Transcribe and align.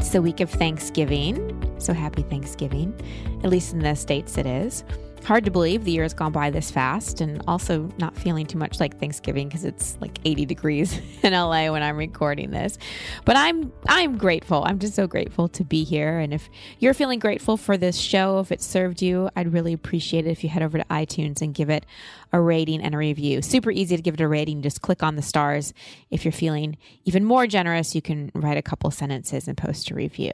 It's 0.00 0.08
the 0.08 0.22
week 0.22 0.40
of 0.40 0.48
Thanksgiving. 0.48 1.76
So 1.76 1.92
happy 1.92 2.22
Thanksgiving. 2.22 2.98
At 3.44 3.50
least 3.50 3.74
in 3.74 3.80
the 3.80 3.94
States, 3.94 4.38
it 4.38 4.46
is. 4.46 4.82
Hard 5.24 5.44
to 5.44 5.50
believe 5.50 5.84
the 5.84 5.92
year 5.92 6.02
has 6.02 6.14
gone 6.14 6.32
by 6.32 6.50
this 6.50 6.70
fast, 6.70 7.20
and 7.20 7.42
also 7.46 7.88
not 7.98 8.16
feeling 8.16 8.46
too 8.46 8.58
much 8.58 8.80
like 8.80 8.98
Thanksgiving 8.98 9.48
because 9.48 9.64
it's 9.64 9.96
like 10.00 10.18
80 10.24 10.46
degrees 10.46 11.00
in 11.22 11.32
LA 11.32 11.70
when 11.70 11.82
I'm 11.82 11.96
recording 11.96 12.50
this. 12.50 12.78
But 13.24 13.36
I'm 13.36 13.72
I'm 13.86 14.18
grateful. 14.18 14.64
I'm 14.64 14.78
just 14.78 14.94
so 14.94 15.06
grateful 15.06 15.46
to 15.48 15.62
be 15.62 15.84
here. 15.84 16.18
And 16.18 16.32
if 16.34 16.48
you're 16.78 16.94
feeling 16.94 17.18
grateful 17.18 17.56
for 17.56 17.76
this 17.76 17.96
show, 17.96 18.40
if 18.40 18.50
it 18.50 18.62
served 18.62 19.02
you, 19.02 19.30
I'd 19.36 19.52
really 19.52 19.72
appreciate 19.72 20.26
it 20.26 20.30
if 20.30 20.42
you 20.42 20.50
head 20.50 20.62
over 20.62 20.78
to 20.78 20.84
iTunes 20.84 21.42
and 21.42 21.54
give 21.54 21.70
it 21.70 21.86
a 22.32 22.40
rating 22.40 22.80
and 22.80 22.94
a 22.94 22.98
review. 22.98 23.42
Super 23.42 23.70
easy 23.70 23.96
to 23.96 24.02
give 24.02 24.14
it 24.14 24.20
a 24.20 24.28
rating. 24.28 24.62
Just 24.62 24.82
click 24.82 25.02
on 25.02 25.16
the 25.16 25.22
stars. 25.22 25.72
If 26.10 26.24
you're 26.24 26.32
feeling 26.32 26.76
even 27.04 27.24
more 27.24 27.46
generous, 27.46 27.94
you 27.94 28.02
can 28.02 28.32
write 28.34 28.58
a 28.58 28.62
couple 28.62 28.90
sentences 28.90 29.46
and 29.46 29.56
post 29.56 29.90
a 29.90 29.94
review. 29.94 30.32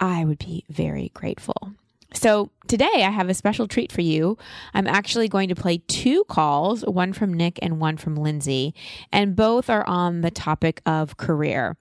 I 0.00 0.24
would 0.24 0.38
be 0.38 0.64
very 0.68 1.10
grateful. 1.14 1.74
So 2.14 2.50
today 2.68 2.90
I 3.04 3.10
have 3.10 3.28
a 3.28 3.34
special 3.34 3.66
treat 3.66 3.90
for 3.90 4.02
you. 4.02 4.36
I'm 4.74 4.86
actually 4.86 5.28
going 5.28 5.48
to 5.48 5.54
play 5.54 5.78
two 5.78 6.24
calls, 6.24 6.82
one 6.82 7.12
from 7.12 7.32
Nick 7.32 7.58
and 7.62 7.80
one 7.80 7.96
from 7.96 8.16
Lindsay, 8.16 8.74
and 9.10 9.34
both 9.34 9.70
are 9.70 9.86
on 9.86 10.20
the 10.20 10.30
topic 10.30 10.82
of 10.84 11.16
career. 11.16 11.76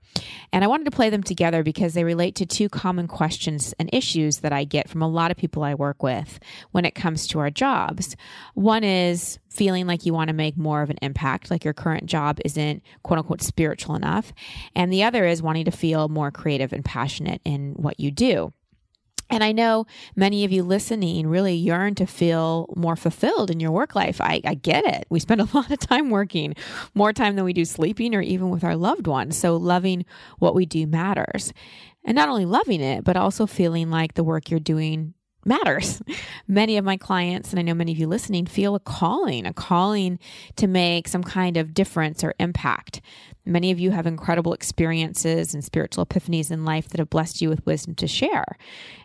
And 0.53 0.63
I 0.63 0.67
wanted 0.67 0.85
to 0.85 0.91
play 0.91 1.09
them 1.09 1.23
together 1.23 1.63
because 1.63 1.93
they 1.93 2.03
relate 2.03 2.35
to 2.35 2.45
two 2.45 2.69
common 2.69 3.07
questions 3.07 3.73
and 3.77 3.89
issues 3.93 4.37
that 4.37 4.53
I 4.53 4.63
get 4.63 4.89
from 4.89 5.01
a 5.01 5.07
lot 5.07 5.31
of 5.31 5.37
people 5.37 5.63
I 5.63 5.75
work 5.75 6.01
with 6.01 6.39
when 6.71 6.85
it 6.85 6.95
comes 6.95 7.27
to 7.27 7.39
our 7.39 7.49
jobs. 7.49 8.15
One 8.53 8.83
is 8.83 9.39
feeling 9.49 9.85
like 9.85 10.05
you 10.05 10.13
want 10.13 10.29
to 10.29 10.33
make 10.33 10.57
more 10.57 10.81
of 10.81 10.89
an 10.89 10.97
impact, 11.01 11.51
like 11.51 11.65
your 11.65 11.73
current 11.73 12.05
job 12.05 12.39
isn't 12.45 12.83
quote 13.03 13.19
unquote 13.19 13.41
spiritual 13.41 13.95
enough. 13.95 14.33
And 14.75 14.91
the 14.91 15.03
other 15.03 15.25
is 15.25 15.41
wanting 15.41 15.65
to 15.65 15.71
feel 15.71 16.07
more 16.07 16.31
creative 16.31 16.71
and 16.71 16.85
passionate 16.85 17.41
in 17.43 17.73
what 17.73 17.99
you 17.99 18.11
do. 18.11 18.53
And 19.31 19.43
I 19.43 19.51
know 19.53 19.85
many 20.15 20.43
of 20.43 20.51
you 20.51 20.63
listening 20.63 21.27
really 21.27 21.55
yearn 21.55 21.95
to 21.95 22.05
feel 22.05 22.71
more 22.75 22.95
fulfilled 22.95 23.49
in 23.49 23.59
your 23.59 23.71
work 23.71 23.95
life. 23.95 24.19
I, 24.19 24.41
I, 24.43 24.55
get 24.55 24.85
it. 24.85 25.07
We 25.09 25.19
spend 25.19 25.41
a 25.41 25.47
lot 25.53 25.71
of 25.71 25.79
time 25.79 26.09
working, 26.09 26.55
more 26.93 27.13
time 27.13 27.35
than 27.35 27.45
we 27.45 27.53
do 27.53 27.65
sleeping 27.65 28.13
or 28.13 28.21
even 28.21 28.49
with 28.49 28.63
our 28.63 28.75
loved 28.75 29.07
ones. 29.07 29.37
So 29.37 29.55
loving 29.55 30.05
what 30.39 30.53
we 30.53 30.65
do 30.65 30.85
matters. 30.85 31.53
And 32.03 32.15
not 32.15 32.29
only 32.29 32.45
loving 32.45 32.81
it, 32.81 33.03
but 33.03 33.15
also 33.15 33.45
feeling 33.45 33.89
like 33.89 34.15
the 34.15 34.23
work 34.23 34.49
you're 34.49 34.59
doing 34.59 35.13
matters. 35.45 36.01
Many 36.47 36.77
of 36.77 36.85
my 36.85 36.97
clients, 36.97 37.51
and 37.51 37.59
I 37.59 37.63
know 37.63 37.73
many 37.73 37.91
of 37.91 37.97
you 37.97 38.07
listening, 38.07 38.45
feel 38.45 38.75
a 38.75 38.79
calling, 38.79 39.45
a 39.45 39.53
calling 39.53 40.19
to 40.57 40.67
make 40.67 41.07
some 41.07 41.23
kind 41.23 41.57
of 41.57 41.73
difference 41.73 42.23
or 42.23 42.33
impact. 42.39 43.01
Many 43.45 43.71
of 43.71 43.79
you 43.79 43.91
have 43.91 44.05
incredible 44.05 44.53
experiences 44.53 45.53
and 45.53 45.63
spiritual 45.63 46.05
epiphanies 46.05 46.51
in 46.51 46.63
life 46.63 46.89
that 46.89 46.99
have 46.99 47.09
blessed 47.09 47.41
you 47.41 47.49
with 47.49 47.65
wisdom 47.65 47.95
to 47.95 48.07
share. 48.07 48.57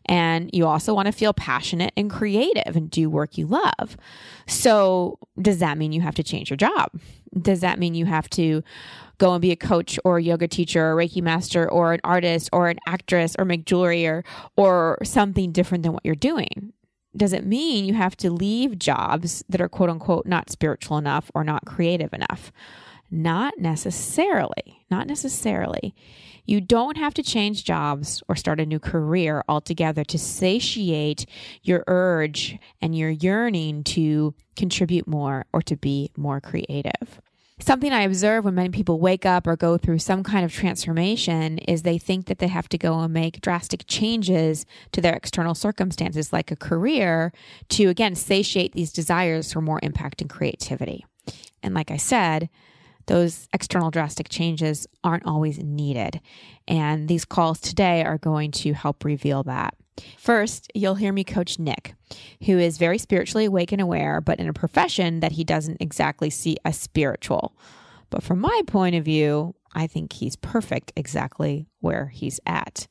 And 0.04 0.50
you 0.52 0.66
also 0.66 0.92
want 0.94 1.06
to 1.06 1.12
feel 1.12 1.32
passionate 1.32 1.92
and 1.96 2.10
creative 2.10 2.76
and 2.76 2.90
do 2.90 3.08
work 3.08 3.38
you 3.38 3.46
love. 3.46 3.96
So, 4.46 5.19
does 5.41 5.58
that 5.58 5.78
mean 5.78 5.92
you 5.92 6.02
have 6.02 6.14
to 6.16 6.22
change 6.22 6.50
your 6.50 6.58
job? 6.58 6.91
Does 7.41 7.60
that 7.60 7.78
mean 7.78 7.94
you 7.94 8.06
have 8.06 8.28
to 8.30 8.62
go 9.19 9.32
and 9.32 9.43
be 9.43 9.53
a 9.53 9.56
coach 9.56 9.99
or 10.04 10.19
a 10.19 10.22
yoga 10.22 10.49
teacher 10.49 10.91
or 10.91 10.97
Reiki 10.97 11.22
master 11.22 11.71
or 11.71 11.93
an 11.93 12.00
artist 12.04 12.50
or 12.53 12.69
an 12.69 12.78
actress 12.87 13.34
or 13.38 13.44
make 13.44 13.65
jewelry 13.65 14.06
or, 14.06 14.25
or 14.56 14.99
something 15.03 15.53
different 15.53 15.82
than 15.82 15.93
what 15.93 16.04
you're 16.04 16.15
doing? 16.15 16.72
Does 17.16 17.32
it 17.32 17.47
mean 17.47 17.87
you 17.87 17.94
have 17.94 18.16
to 18.19 18.31
leave 18.31 18.78
jobs 18.78 19.43
that 19.49 19.60
are 19.60 19.69
quote 19.69 19.88
unquote 19.88 20.26
not 20.26 20.50
spiritual 20.50 20.99
enough 20.99 21.31
or 21.34 21.44
not 21.44 21.65
creative 21.65 22.12
enough? 22.12 22.53
Not 23.10 23.59
necessarily. 23.59 24.84
Not 24.91 25.06
necessarily. 25.06 25.94
You 26.44 26.60
don't 26.60 26.97
have 26.97 27.15
to 27.15 27.22
change 27.22 27.65
jobs 27.65 28.22
or 28.28 28.37
start 28.37 28.60
a 28.60 28.66
new 28.66 28.78
career 28.78 29.43
altogether 29.49 30.05
to 30.05 30.19
satiate 30.19 31.26
your 31.62 31.82
urge 31.87 32.59
and 32.81 32.97
your 32.97 33.10
yearning 33.10 33.82
to 33.84 34.34
contribute 34.55 35.06
more 35.06 35.47
or 35.53 35.62
to 35.62 35.76
be 35.76 36.10
more 36.16 36.41
creative. 36.41 37.21
Something 37.59 37.93
I 37.93 38.03
observe 38.03 38.44
when 38.44 38.55
many 38.55 38.69
people 38.69 39.00
wake 39.00 39.25
up 39.25 39.47
or 39.47 39.56
go 39.56 39.78
through 39.78 39.99
some 39.99 40.22
kind 40.22 40.44
of 40.44 40.53
transformation 40.53 41.56
is 41.59 41.83
they 41.83 41.97
think 41.97 42.27
that 42.27 42.39
they 42.39 42.49
have 42.49 42.69
to 42.69 42.77
go 42.78 43.00
and 43.00 43.12
make 43.12 43.41
drastic 43.41 43.84
changes 43.87 44.67
to 44.93 45.00
their 45.00 45.15
external 45.15 45.55
circumstances, 45.55 46.34
like 46.34 46.50
a 46.50 46.56
career, 46.56 47.33
to 47.71 47.87
again 47.87 48.15
satiate 48.15 48.72
these 48.72 48.93
desires 48.93 49.53
for 49.53 49.62
more 49.62 49.81
impact 49.83 50.21
and 50.21 50.28
creativity. 50.28 51.06
And 51.62 51.75
like 51.75 51.91
I 51.91 51.97
said, 51.97 52.50
those 53.06 53.49
external 53.55 53.91
drastic 53.91 54.28
changes 54.28 54.87
aren't 55.03 55.27
always 55.27 55.59
needed. 55.59 56.21
And 56.69 57.09
these 57.09 57.25
calls 57.25 57.59
today 57.59 58.05
are 58.05 58.19
going 58.19 58.50
to 58.53 58.75
help 58.75 59.03
reveal 59.03 59.43
that. 59.44 59.75
First, 60.18 60.70
you'll 60.74 60.96
hear 60.96 61.12
me 61.12 61.24
coach 61.24 61.58
Nick, 61.58 61.94
who 62.44 62.58
is 62.58 62.78
very 62.78 62.98
spiritually 62.98 63.46
awake 63.46 63.72
and 63.72 63.80
aware, 63.80 64.20
but 64.20 64.38
in 64.38 64.48
a 64.48 64.52
profession 64.52 65.20
that 65.20 65.32
he 65.32 65.44
doesn't 65.44 65.78
exactly 65.80 66.30
see 66.30 66.56
as 66.64 66.78
spiritual. 66.78 67.56
But 68.10 68.22
from 68.22 68.40
my 68.40 68.62
point 68.66 68.94
of 68.94 69.04
view, 69.04 69.54
I 69.74 69.86
think 69.86 70.12
he's 70.12 70.36
perfect 70.36 70.92
exactly 70.96 71.66
where 71.80 72.06
he's 72.06 72.40
at. 72.46 72.86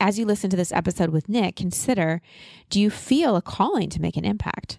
As 0.00 0.18
you 0.18 0.26
listen 0.26 0.50
to 0.50 0.56
this 0.56 0.72
episode 0.72 1.10
with 1.10 1.28
Nick, 1.28 1.56
consider 1.56 2.22
do 2.70 2.80
you 2.80 2.90
feel 2.90 3.36
a 3.36 3.42
calling 3.42 3.88
to 3.90 4.00
make 4.00 4.16
an 4.16 4.24
impact? 4.24 4.78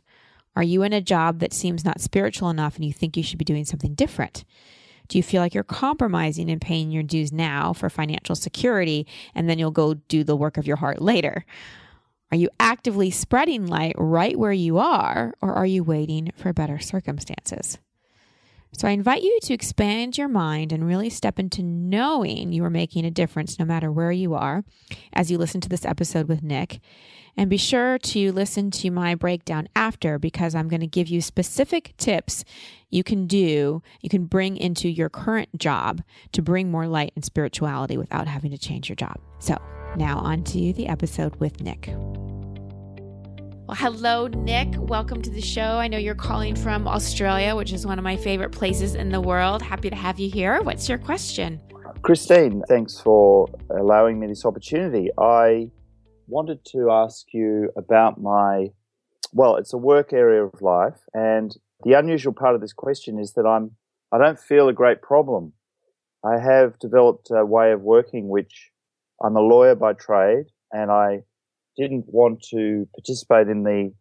Are 0.55 0.63
you 0.63 0.83
in 0.83 0.93
a 0.93 1.01
job 1.01 1.39
that 1.39 1.53
seems 1.53 1.85
not 1.85 2.01
spiritual 2.01 2.49
enough 2.49 2.75
and 2.75 2.85
you 2.85 2.93
think 2.93 3.17
you 3.17 3.23
should 3.23 3.39
be 3.39 3.45
doing 3.45 3.65
something 3.65 3.95
different? 3.95 4.43
Do 5.07 5.17
you 5.17 5.23
feel 5.23 5.41
like 5.41 5.53
you're 5.53 5.63
compromising 5.63 6.49
and 6.49 6.61
paying 6.61 6.91
your 6.91 7.03
dues 7.03 7.31
now 7.31 7.73
for 7.73 7.89
financial 7.89 8.35
security 8.35 9.05
and 9.35 9.49
then 9.49 9.59
you'll 9.59 9.71
go 9.71 9.95
do 9.95 10.23
the 10.23 10.35
work 10.35 10.57
of 10.57 10.67
your 10.67 10.77
heart 10.77 11.01
later? 11.01 11.45
Are 12.31 12.37
you 12.37 12.49
actively 12.59 13.11
spreading 13.11 13.67
light 13.67 13.95
right 13.97 14.37
where 14.37 14.51
you 14.51 14.79
are 14.79 15.35
or 15.41 15.53
are 15.53 15.67
you 15.67 15.83
waiting 15.83 16.31
for 16.35 16.51
better 16.51 16.79
circumstances? 16.79 17.77
So 18.75 18.87
I 18.87 18.91
invite 18.91 19.21
you 19.21 19.39
to 19.43 19.53
expand 19.53 20.17
your 20.17 20.27
mind 20.27 20.71
and 20.71 20.85
really 20.85 21.09
step 21.09 21.39
into 21.39 21.61
knowing 21.61 22.51
you 22.51 22.63
are 22.65 22.69
making 22.69 23.05
a 23.05 23.11
difference 23.11 23.59
no 23.59 23.65
matter 23.65 23.91
where 23.91 24.11
you 24.11 24.33
are 24.33 24.63
as 25.13 25.31
you 25.31 25.37
listen 25.37 25.61
to 25.61 25.69
this 25.69 25.85
episode 25.85 26.27
with 26.27 26.43
Nick. 26.43 26.79
And 27.35 27.49
be 27.49 27.57
sure 27.57 27.97
to 27.97 28.31
listen 28.31 28.69
to 28.71 28.91
my 28.91 29.15
breakdown 29.15 29.67
after 29.75 30.19
because 30.19 30.53
I'm 30.53 30.67
going 30.67 30.81
to 30.81 30.87
give 30.87 31.07
you 31.07 31.21
specific 31.21 31.93
tips 31.97 32.43
you 32.89 33.03
can 33.03 33.25
do, 33.25 33.81
you 34.01 34.09
can 34.09 34.25
bring 34.25 34.55
into 34.55 34.87
your 34.87 35.09
current 35.09 35.57
job 35.57 36.03
to 36.33 36.41
bring 36.43 36.69
more 36.69 36.85
light 36.85 37.11
and 37.15 37.25
spirituality 37.25 37.97
without 37.97 38.27
having 38.27 38.51
to 38.51 38.57
change 38.57 38.87
your 38.87 38.95
job. 38.95 39.19
So 39.39 39.57
now 39.95 40.19
on 40.19 40.43
to 40.45 40.73
the 40.73 40.87
episode 40.87 41.35
with 41.37 41.59
Nick. 41.59 41.89
Well, 43.73 43.91
hello, 43.91 44.27
Nick. 44.27 44.75
Welcome 44.77 45.23
to 45.23 45.31
the 45.31 45.41
show. 45.41 45.79
I 45.79 45.87
know 45.87 45.97
you're 45.97 46.13
calling 46.13 46.55
from 46.55 46.87
Australia, 46.87 47.55
which 47.55 47.73
is 47.73 47.87
one 47.87 47.97
of 47.97 48.03
my 48.03 48.15
favorite 48.15 48.51
places 48.51 48.93
in 48.93 49.09
the 49.09 49.19
world. 49.19 49.63
Happy 49.63 49.89
to 49.89 49.95
have 49.95 50.19
you 50.19 50.29
here. 50.29 50.61
What's 50.61 50.87
your 50.87 50.99
question? 50.99 51.59
Christine, 52.03 52.61
thanks 52.69 52.99
for 52.99 53.49
allowing 53.71 54.19
me 54.19 54.27
this 54.27 54.45
opportunity. 54.45 55.09
I 55.17 55.71
wanted 56.27 56.63
to 56.65 56.91
ask 56.91 57.25
you 57.33 57.71
about 57.75 58.21
my, 58.21 58.67
well, 59.31 59.55
it's 59.55 59.73
a 59.73 59.77
work 59.79 60.13
area 60.13 60.45
of 60.45 60.61
life. 60.61 60.99
And 61.15 61.57
the 61.83 61.93
unusual 61.93 62.33
part 62.33 62.53
of 62.53 62.61
this 62.61 62.73
question 62.73 63.17
is 63.17 63.33
that 63.33 63.47
I'm, 63.47 63.71
I 64.11 64.19
don't 64.19 64.39
feel 64.39 64.69
a 64.69 64.73
great 64.73 65.01
problem. 65.01 65.53
I 66.23 66.37
have 66.37 66.77
developed 66.77 67.31
a 67.31 67.43
way 67.43 67.71
of 67.71 67.81
working 67.81 68.27
which 68.27 68.69
I'm 69.19 69.35
a 69.35 69.41
lawyer 69.41 69.73
by 69.73 69.93
trade 69.93 70.45
and 70.71 70.91
I 70.91 71.23
didn't 71.77 72.05
want 72.07 72.41
to 72.51 72.87
participate 72.95 73.47
in 73.47 73.63
the 73.63 73.93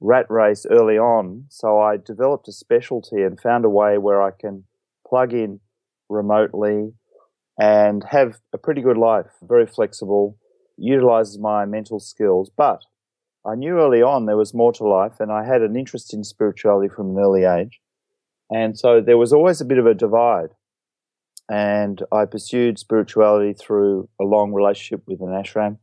rat 0.00 0.26
race 0.28 0.66
early 0.68 0.98
on, 0.98 1.46
so 1.48 1.78
I 1.78 1.96
developed 1.96 2.48
a 2.48 2.52
specialty 2.52 3.22
and 3.22 3.40
found 3.40 3.64
a 3.64 3.70
way 3.70 3.98
where 3.98 4.22
I 4.22 4.30
can 4.30 4.64
plug 5.06 5.32
in 5.32 5.60
remotely 6.08 6.92
and 7.58 8.04
have 8.10 8.38
a 8.52 8.58
pretty 8.58 8.82
good 8.82 8.98
life, 8.98 9.30
very 9.42 9.66
flexible, 9.66 10.36
utilizes 10.76 11.38
my 11.38 11.64
mental 11.64 12.00
skills. 12.00 12.50
But 12.54 12.82
I 13.46 13.54
knew 13.54 13.78
early 13.78 14.02
on 14.02 14.26
there 14.26 14.36
was 14.36 14.52
more 14.52 14.72
to 14.74 14.84
life, 14.84 15.20
and 15.20 15.32
I 15.32 15.44
had 15.44 15.62
an 15.62 15.76
interest 15.76 16.12
in 16.12 16.24
spirituality 16.24 16.92
from 16.94 17.10
an 17.10 17.22
early 17.22 17.44
age. 17.44 17.80
And 18.50 18.78
so 18.78 19.00
there 19.00 19.18
was 19.18 19.32
always 19.32 19.60
a 19.60 19.64
bit 19.64 19.78
of 19.78 19.86
a 19.86 19.94
divide. 19.94 20.50
And 21.48 22.02
I 22.12 22.24
pursued 22.24 22.78
spirituality 22.78 23.52
through 23.52 24.08
a 24.20 24.24
long 24.24 24.52
relationship 24.52 25.04
with 25.06 25.20
an 25.20 25.28
ashram 25.28 25.78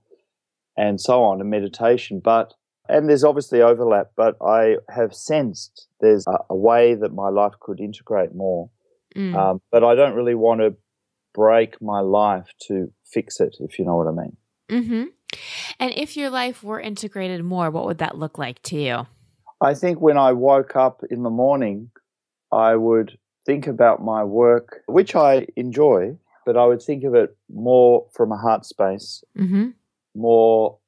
and 0.77 0.99
so 0.99 1.23
on, 1.23 1.41
and 1.41 1.49
meditation. 1.49 2.21
But 2.23 2.53
and 2.89 3.09
there's 3.09 3.23
obviously 3.23 3.61
overlap, 3.61 4.11
but 4.15 4.35
I 4.41 4.77
have 4.89 5.13
sensed 5.13 5.87
there's 6.01 6.27
a, 6.27 6.37
a 6.49 6.55
way 6.55 6.95
that 6.95 7.13
my 7.13 7.29
life 7.29 7.53
could 7.59 7.79
integrate 7.79 8.35
more. 8.35 8.69
Mm. 9.15 9.35
Um, 9.35 9.61
but 9.71 9.83
I 9.83 9.95
don't 9.95 10.15
really 10.15 10.35
want 10.35 10.61
to 10.61 10.75
break 11.33 11.81
my 11.81 11.99
life 11.99 12.47
to 12.67 12.91
fix 13.05 13.39
it, 13.39 13.57
if 13.59 13.79
you 13.79 13.85
know 13.85 13.95
what 13.95 14.07
I 14.07 14.11
mean. 14.11 14.37
Mm-hmm. 14.69 15.03
And 15.79 15.93
if 15.95 16.15
your 16.15 16.29
life 16.29 16.63
were 16.63 16.79
integrated 16.79 17.43
more, 17.43 17.69
what 17.69 17.85
would 17.85 17.97
that 17.99 18.17
look 18.17 18.37
like 18.37 18.61
to 18.63 18.77
you? 18.77 19.07
I 19.61 19.73
think 19.73 20.01
when 20.01 20.17
I 20.17 20.33
woke 20.33 20.75
up 20.75 21.01
in 21.09 21.23
the 21.23 21.29
morning, 21.29 21.89
I 22.51 22.75
would 22.75 23.17
think 23.45 23.67
about 23.67 24.03
my 24.03 24.23
work, 24.23 24.81
which 24.87 25.15
I 25.15 25.47
enjoy, 25.55 26.17
but 26.45 26.57
I 26.57 26.65
would 26.65 26.81
think 26.81 27.03
of 27.03 27.15
it 27.15 27.35
more 27.51 28.05
from 28.13 28.31
a 28.31 28.37
heart 28.37 28.65
space, 28.65 29.23
mm-hmm. 29.37 29.69
More 30.15 30.79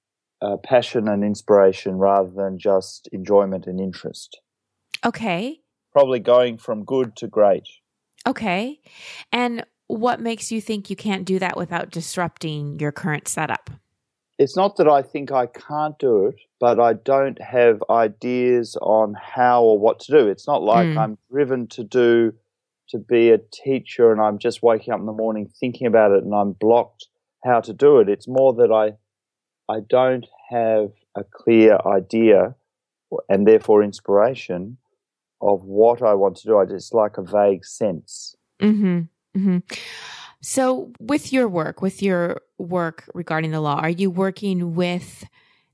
uh, 0.42 0.57
passion 0.57 1.07
and 1.07 1.24
inspiration 1.24 1.95
rather 1.95 2.30
than 2.30 2.60
just 2.60 3.07
enjoyment 3.12 3.66
and 3.68 3.80
interest. 3.80 4.39
Okay. 5.06 5.62
Probably 5.92 6.19
going 6.19 6.57
from 6.57 6.83
good 6.83 7.16
to 7.18 7.27
great. 7.27 7.68
Okay. 8.27 8.80
And 9.31 9.66
what 9.88 10.19
makes 10.19 10.51
you 10.51 10.62
think 10.62 10.89
you 10.89 10.95
can't 10.95 11.25
do 11.25 11.39
that 11.39 11.57
without 11.57 11.92
disrupting 11.92 12.80
your 12.80 12.92
current 12.92 13.27
setup? 13.27 13.69
It's 14.38 14.57
not 14.57 14.75
that 14.77 14.89
I 14.89 15.01
think 15.01 15.31
I 15.31 15.45
can't 15.45 15.98
do 15.98 16.25
it, 16.25 16.36
but 16.60 16.80
I 16.80 16.94
don't 16.94 17.42
have 17.42 17.81
ideas 17.89 18.75
on 18.81 19.16
how 19.22 19.63
or 19.63 19.80
what 19.80 20.00
to 20.01 20.12
do. 20.12 20.27
It's 20.27 20.48
not 20.48 20.62
like 20.62 20.88
mm. 20.88 20.98
I'm 20.98 21.18
driven 21.31 21.68
to 21.68 21.83
do 21.83 22.33
to 22.89 23.00
be 23.00 23.31
a 23.31 23.38
teacher 23.38 24.12
and 24.12 24.22
I'm 24.22 24.38
just 24.38 24.62
waking 24.62 24.94
up 24.94 25.00
in 25.00 25.06
the 25.06 25.13
morning 25.13 25.50
thinking 25.60 25.88
about 25.88 26.12
it 26.12 26.24
and 26.24 26.36
I'm 26.36 26.51
blocked 26.51 27.07
how 27.44 27.62
to 27.62 27.74
do 27.74 28.00
it. 28.00 28.10
It's 28.10 28.27
more 28.27 28.54
that 28.56 28.72
I 28.72 28.94
I 29.70 29.80
don't 29.80 30.26
have 30.50 30.92
a 31.16 31.24
clear 31.24 31.78
idea 31.86 32.56
and 33.30 33.48
therefore 33.48 33.84
inspiration 33.84 34.78
of 35.42 35.64
what 35.64 36.02
I 36.02 36.14
want 36.14 36.38
to 36.38 36.48
do. 36.48 36.58
I 36.58 36.66
just 36.66 36.94
like 36.94 37.18
a 37.18 37.24
vague 37.24 37.66
sense. 37.66 38.36
Mm-hmm. 38.60 39.02
Mm-hmm. 39.38 39.58
So, 40.42 40.92
with 41.00 41.34
your 41.34 41.48
work, 41.48 41.82
with 41.82 42.04
your 42.04 42.42
work 42.58 43.10
regarding 43.14 43.52
the 43.52 43.62
law, 43.62 43.76
are 43.76 43.90
you 43.90 44.12
working 44.12 44.76
with 44.76 45.26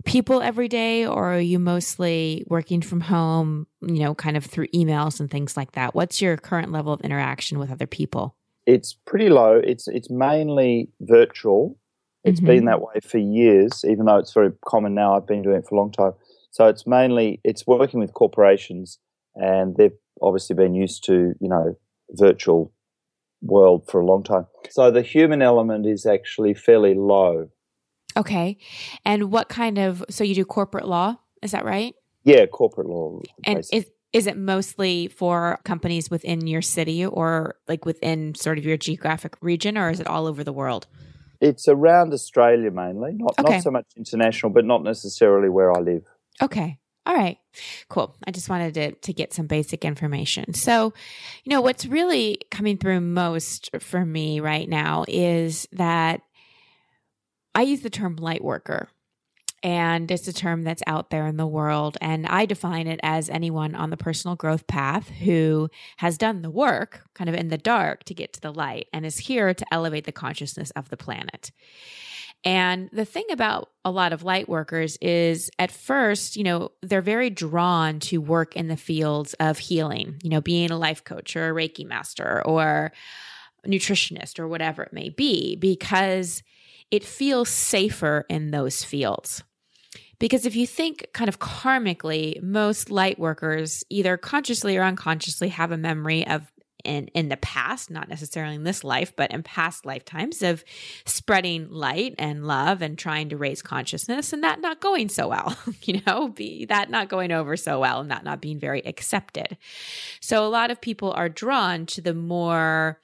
people 0.06 0.42
every 0.42 0.68
day 0.68 1.06
or 1.06 1.34
are 1.34 1.40
you 1.40 1.60
mostly 1.60 2.44
working 2.48 2.82
from 2.82 3.02
home, 3.02 3.68
you 3.82 4.00
know, 4.00 4.16
kind 4.16 4.38
of 4.38 4.46
through 4.46 4.68
emails 4.68 5.20
and 5.20 5.30
things 5.30 5.56
like 5.56 5.74
that? 5.74 5.94
What's 5.94 6.22
your 6.22 6.38
current 6.38 6.72
level 6.72 6.94
of 6.94 7.02
interaction 7.02 7.60
with 7.60 7.72
other 7.72 7.88
people? 7.88 8.36
It's 8.66 8.94
pretty 9.06 9.30
low. 9.30 9.56
It's 9.56 9.88
it's 9.88 10.10
mainly 10.10 10.90
virtual. 11.02 11.78
It's 12.24 12.40
mm-hmm. 12.40 12.48
been 12.48 12.66
that 12.66 12.82
way 12.82 13.00
for 13.04 13.18
years, 13.18 13.84
even 13.88 14.06
though 14.06 14.18
it's 14.18 14.34
very 14.34 14.52
common 14.66 14.94
now. 14.94 15.16
I've 15.16 15.28
been 15.28 15.42
doing 15.42 15.58
it 15.58 15.66
for 15.68 15.76
a 15.76 15.80
long 15.80 15.92
time. 15.92 16.14
So 16.52 16.68
it's 16.68 16.86
mainly 16.86 17.40
it's 17.44 17.66
working 17.66 18.00
with 18.00 18.14
corporations, 18.14 19.00
and 19.36 19.76
they've 19.78 19.98
obviously 20.22 20.56
been 20.56 20.76
used 20.76 21.04
to 21.06 21.34
you 21.40 21.50
know 21.50 21.78
virtual 22.12 22.74
world 23.42 23.88
for 23.90 24.02
a 24.02 24.06
long 24.06 24.24
time. 24.24 24.46
So 24.70 24.92
the 24.92 25.02
human 25.02 25.42
element 25.42 25.88
is 25.88 26.06
actually 26.06 26.54
fairly 26.54 26.94
low. 26.94 27.50
Okay, 28.16 28.58
and 29.06 29.32
what 29.32 29.50
kind 29.50 29.78
of 29.78 30.04
so 30.10 30.24
you 30.24 30.36
do 30.36 30.46
corporate 30.46 30.88
law? 30.88 31.18
Is 31.42 31.52
that 31.52 31.66
right? 31.66 31.96
Yeah, 32.24 32.46
corporate 32.46 32.88
law. 32.88 33.22
And 33.44 33.60
is 33.72 33.90
is 34.14 34.28
it 34.28 34.38
mostly 34.38 35.08
for 35.08 35.60
companies 35.64 36.12
within 36.12 36.46
your 36.46 36.62
city 36.62 37.06
or 37.06 37.56
like 37.68 37.86
within 37.86 38.36
sort 38.36 38.58
of 38.58 38.66
your 38.66 38.78
geographic 38.78 39.38
region, 39.42 39.78
or 39.78 39.90
is 39.90 40.00
it 40.00 40.08
all 40.08 40.28
over 40.28 40.44
the 40.44 40.54
world? 40.54 40.88
It's 41.42 41.68
around 41.68 42.14
Australia 42.14 42.72
mainly, 42.72 43.14
not 43.16 43.34
okay. 43.40 43.56
not 43.56 43.64
so 43.64 43.72
much 43.72 43.88
international, 43.98 44.52
but 44.52 44.64
not 44.64 44.84
necessarily 44.84 45.50
where 45.50 45.76
I 45.76 45.80
live. 45.80 46.04
Okay. 46.42 46.78
All 47.06 47.16
right. 47.16 47.40
Cool. 47.90 48.16
I 48.26 48.32
just 48.32 48.48
wanted 48.48 48.76
to 48.76 48.92
to 48.92 49.14
get 49.14 49.34
some 49.34 49.48
basic 49.48 49.84
information. 49.84 50.54
So, 50.54 50.94
you 51.44 51.50
know, 51.50 51.62
what's 51.62 51.86
really 51.86 52.40
coming 52.52 52.78
through 52.78 53.02
most 53.02 53.72
for 53.80 54.06
me 54.06 54.40
right 54.40 54.70
now 54.70 55.06
is 55.08 55.68
that 55.72 56.22
I 57.56 57.64
use 57.64 57.82
the 57.82 57.90
term 57.90 58.18
light 58.18 58.44
worker 58.44 58.88
and 59.64 60.10
it's 60.10 60.28
a 60.28 60.34
term 60.34 60.64
that's 60.64 60.82
out 60.88 61.10
there 61.10 61.28
in 61.28 61.38
the 61.38 61.48
world. 61.48 61.98
And 62.02 62.26
I 62.26 62.46
define 62.46 62.88
it 62.88 63.00
as 63.04 63.30
anyone 63.30 63.76
on 63.76 63.90
the 63.90 63.98
personal 63.98 64.36
growth 64.36 64.66
path 64.68 65.10
who 65.10 65.70
has 65.98 66.18
done 66.18 66.42
the 66.42 66.50
work 66.50 67.04
kind 67.14 67.30
of 67.30 67.36
in 67.36 67.50
the 67.50 67.58
dark 67.58 68.04
to 68.06 68.14
get 68.14 68.34
to 68.34 68.42
the 68.42 68.54
light 68.54 68.88
and 68.92 69.06
is 69.06 69.18
here 69.18 69.54
to 69.54 69.66
elevate 69.72 70.06
the 70.06 70.12
consciousness 70.12 70.72
of 70.72 70.90
the 70.90 70.98
planet. 70.98 71.52
And 72.44 72.90
the 72.92 73.06
thing 73.06 73.26
about 73.32 73.70
a 73.86 73.92
lot 73.92 74.14
of 74.14 74.24
light 74.24 74.50
workers 74.50 74.98
is 75.00 75.52
at 75.60 75.70
first, 75.72 76.36
you 76.36 76.44
know, 76.44 76.72
they're 76.82 77.02
very 77.02 77.30
drawn 77.30 78.00
to 78.00 78.18
work 78.18 78.56
in 78.56 78.68
the 78.68 78.78
fields 78.78 79.36
of 79.36 79.60
healing, 79.60 80.16
you 80.24 80.30
know, 80.32 80.42
being 80.42 80.72
a 80.72 80.78
life 80.78 81.04
coach 81.04 81.36
or 81.36 81.50
a 81.50 81.54
Reiki 81.54 81.86
master 81.86 82.42
or 82.44 82.94
nutritionist 83.68 84.40
or 84.40 84.48
whatever 84.48 84.82
it 84.82 84.92
may 84.92 85.10
be, 85.10 85.56
because 85.56 86.42
it 86.90 87.04
feels 87.04 87.48
safer 87.48 88.26
in 88.28 88.50
those 88.50 88.84
fields. 88.84 89.44
Because 90.22 90.46
if 90.46 90.56
you 90.56 90.68
think 90.68 91.08
kind 91.14 91.28
of 91.28 91.40
karmically, 91.40 92.40
most 92.44 92.92
light 92.92 93.18
workers, 93.18 93.84
either 93.90 94.18
consciously 94.18 94.78
or 94.78 94.84
unconsciously, 94.84 95.50
have 95.50 95.72
a 95.72 95.78
memory 95.78 96.28
of 96.28 96.52
in 96.84 97.08
in 97.08 97.30
the 97.30 97.38
past, 97.38 97.90
not 97.90 98.08
necessarily 98.08 98.54
in 98.54 98.64
this 98.64 98.84
life, 98.84 99.16
but 99.16 99.32
in 99.32 99.42
past 99.42 99.84
lifetimes 99.84 100.44
of 100.44 100.64
spreading 101.06 101.72
light 101.72 102.14
and 102.20 102.46
love 102.46 102.84
and 102.84 103.00
trying 103.00 103.30
to 103.30 103.38
raise 103.38 103.64
consciousness 103.64 104.32
and 104.32 104.44
that 104.44 104.62
not 104.62 104.80
going 104.80 105.10
so 105.10 105.28
well, 105.28 105.58
you 105.82 106.00
know, 106.06 106.28
be 106.28 106.66
that 106.66 106.92
not 106.92 107.10
going 107.10 107.32
over 107.32 107.58
so 107.58 107.80
well 107.80 108.00
and 108.00 108.12
that 108.12 108.24
not 108.24 108.42
being 108.42 108.60
very 108.60 108.86
accepted. 108.86 109.58
So 110.20 110.46
a 110.46 110.50
lot 110.50 110.70
of 110.70 110.80
people 110.80 111.12
are 111.14 111.30
drawn 111.30 111.88
to 111.88 112.02
the 112.02 112.14
more 112.14 113.00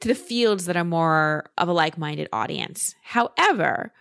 to 0.00 0.08
the 0.08 0.14
fields 0.14 0.64
that 0.64 0.76
are 0.78 0.84
more 0.84 1.50
of 1.58 1.68
a 1.68 1.72
like-minded 1.74 2.30
audience. 2.32 2.94
However, 3.02 3.92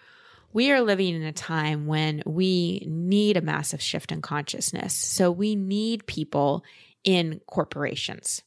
we 0.55 0.71
are 0.71 0.79
living 0.79 1.13
in 1.13 1.23
a 1.23 1.33
time 1.33 1.85
when 1.85 2.23
we 2.25 2.87
need 2.89 3.35
a 3.35 3.41
massive 3.41 3.81
shift 3.81 4.13
in 4.13 4.21
consciousness. 4.21 4.93
So 4.93 5.29
we 5.29 5.53
need 5.53 6.07
people 6.07 6.63
in 7.03 7.41
corporations, 7.45 8.41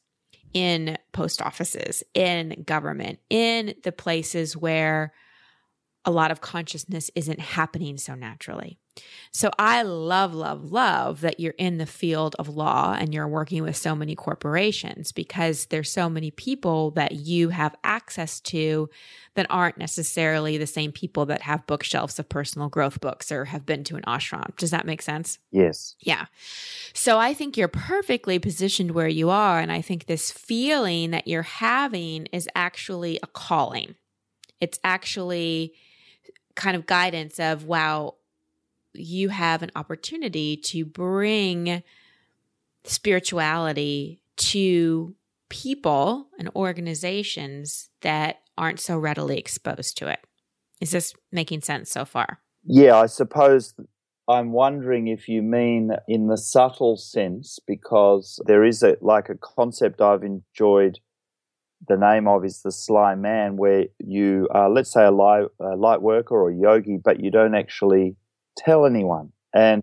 in 0.51 0.97
post 1.11 1.39
offices, 1.39 2.01
in 2.15 2.63
government, 2.65 3.19
in 3.29 3.75
the 3.83 3.91
places 3.91 4.57
where 4.57 5.13
a 6.03 6.09
lot 6.09 6.31
of 6.31 6.41
consciousness 6.41 7.11
isn't 7.13 7.39
happening 7.39 7.99
so 7.99 8.15
naturally. 8.15 8.79
So 9.31 9.51
I 9.59 9.83
love, 9.83 10.33
love, 10.33 10.71
love 10.71 11.21
that 11.21 11.39
you're 11.39 11.53
in 11.57 11.77
the 11.77 11.85
field 11.85 12.35
of 12.39 12.49
law 12.49 12.95
and 12.97 13.13
you're 13.13 13.27
working 13.27 13.61
with 13.63 13.77
so 13.77 13.95
many 13.95 14.15
corporations 14.15 15.11
because 15.11 15.67
there's 15.67 15.91
so 15.91 16.09
many 16.09 16.31
people 16.31 16.91
that 16.91 17.13
you 17.13 17.49
have 17.49 17.75
access 17.83 18.39
to 18.41 18.89
that 19.35 19.45
aren't 19.49 19.77
necessarily 19.77 20.57
the 20.57 20.67
same 20.67 20.91
people 20.91 21.25
that 21.27 21.43
have 21.43 21.67
bookshelves 21.67 22.17
of 22.17 22.27
personal 22.27 22.69
growth 22.69 22.99
books 22.99 23.31
or 23.31 23.45
have 23.45 23.65
been 23.65 23.83
to 23.85 23.95
an 23.95 24.03
ashram. 24.07 24.55
Does 24.57 24.71
that 24.71 24.85
make 24.85 25.01
sense? 25.01 25.37
Yes. 25.51 25.95
Yeah. 25.99 26.25
So 26.93 27.19
I 27.19 27.33
think 27.33 27.55
you're 27.55 27.67
perfectly 27.67 28.39
positioned 28.39 28.91
where 28.91 29.07
you 29.07 29.29
are. 29.29 29.59
And 29.59 29.71
I 29.71 29.81
think 29.81 30.05
this 30.07 30.31
feeling 30.31 31.11
that 31.11 31.27
you're 31.27 31.43
having 31.43 32.25
is 32.27 32.49
actually 32.55 33.19
a 33.21 33.27
calling. 33.27 33.95
It's 34.59 34.79
actually 34.83 35.73
kind 36.55 36.75
of 36.75 36.85
guidance 36.85 37.39
of, 37.39 37.63
wow, 37.63 38.15
you 38.99 39.29
have 39.29 39.61
an 39.61 39.71
opportunity 39.75 40.57
to 40.57 40.85
bring 40.85 41.83
spirituality 42.83 44.21
to 44.37 45.15
people 45.49 46.27
and 46.37 46.49
organizations 46.55 47.89
that 48.01 48.41
aren't 48.57 48.79
so 48.79 48.97
readily 48.97 49.37
exposed 49.37 49.97
to 49.97 50.07
it. 50.07 50.19
Is 50.79 50.91
this 50.91 51.13
making 51.31 51.61
sense 51.61 51.91
so 51.91 52.05
far? 52.05 52.39
Yeah, 52.63 52.97
I 52.97 53.07
suppose 53.07 53.73
I'm 54.27 54.51
wondering 54.51 55.07
if 55.07 55.27
you 55.27 55.41
mean 55.41 55.91
in 56.07 56.27
the 56.27 56.37
subtle 56.37 56.97
sense, 56.97 57.59
because 57.65 58.39
there 58.45 58.63
is 58.63 58.83
a 58.83 58.95
like 59.01 59.27
a 59.29 59.35
concept 59.35 60.01
I've 60.01 60.23
enjoyed. 60.23 60.99
The 61.87 61.97
name 61.97 62.27
of 62.27 62.45
is 62.45 62.61
the 62.61 62.71
sly 62.71 63.15
man, 63.15 63.57
where 63.57 63.85
you 63.97 64.47
are, 64.51 64.69
let's 64.69 64.91
say, 64.91 65.05
a 65.05 65.11
light, 65.11 65.45
a 65.59 65.75
light 65.75 66.01
worker 66.01 66.35
or 66.35 66.51
a 66.51 66.55
yogi, 66.55 66.97
but 67.03 67.21
you 67.21 67.31
don't 67.31 67.55
actually 67.55 68.17
tell 68.57 68.85
anyone. 68.85 69.31
And 69.53 69.81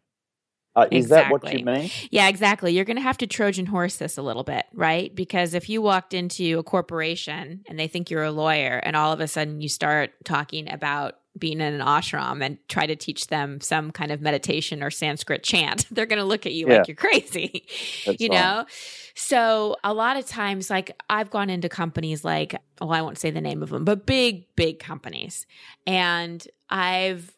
uh, 0.77 0.87
is 0.91 1.07
exactly. 1.07 1.39
that 1.39 1.45
what 1.45 1.59
you 1.59 1.65
mean? 1.65 1.91
Yeah, 2.11 2.29
exactly. 2.29 2.75
You're 2.75 2.85
going 2.85 2.99
to 2.99 3.03
have 3.03 3.17
to 3.19 3.27
Trojan 3.27 3.65
horse 3.65 3.97
this 3.97 4.19
a 4.19 4.23
little 4.23 4.45
bit, 4.45 4.67
right? 4.75 5.15
Because 5.15 5.55
if 5.55 5.71
you 5.71 5.81
walked 5.81 6.13
into 6.13 6.59
a 6.59 6.63
corporation 6.63 7.65
and 7.67 7.79
they 7.79 7.89
think 7.89 8.11
you're 8.11 8.25
a 8.25 8.31
lawyer, 8.31 8.77
and 8.85 8.95
all 8.95 9.11
of 9.11 9.21
a 9.21 9.27
sudden 9.27 9.63
you 9.63 9.71
start 9.71 10.13
talking 10.25 10.71
about 10.71 11.15
being 11.39 11.61
in 11.61 11.75
an 11.75 11.81
ashram 11.81 12.45
and 12.45 12.59
try 12.69 12.87
to 12.87 12.97
teach 12.97 13.27
them 13.29 13.61
some 13.61 13.91
kind 13.91 14.11
of 14.11 14.21
meditation 14.21 14.83
or 14.83 14.91
Sanskrit 14.91 15.43
chant, 15.43 15.87
they're 15.91 16.07
going 16.07 16.19
to 16.19 16.25
look 16.25 16.45
at 16.47 16.53
you 16.53 16.69
yeah. 16.69 16.79
like 16.79 16.89
you're 16.89 16.95
crazy, 16.95 17.67
That's 18.07 18.21
you 18.21 18.29
know? 18.29 18.67
So 19.15 19.77
a 19.83 19.95
lot 19.95 20.19
of 20.19 20.27
times, 20.27 20.69
like 20.69 20.91
I've 21.09 21.31
gone 21.31 21.49
into 21.49 21.71
companies 21.71 22.23
like, 22.23 22.55
well, 22.81 22.93
I 22.93 23.01
won't 23.01 23.19
say 23.19 23.31
the 23.31 23.41
name 23.41 23.63
of 23.63 23.71
them, 23.71 23.85
but 23.85 24.05
big, 24.05 24.55
big 24.57 24.79
companies. 24.79 25.47
And 25.87 26.47
I've 26.69 27.36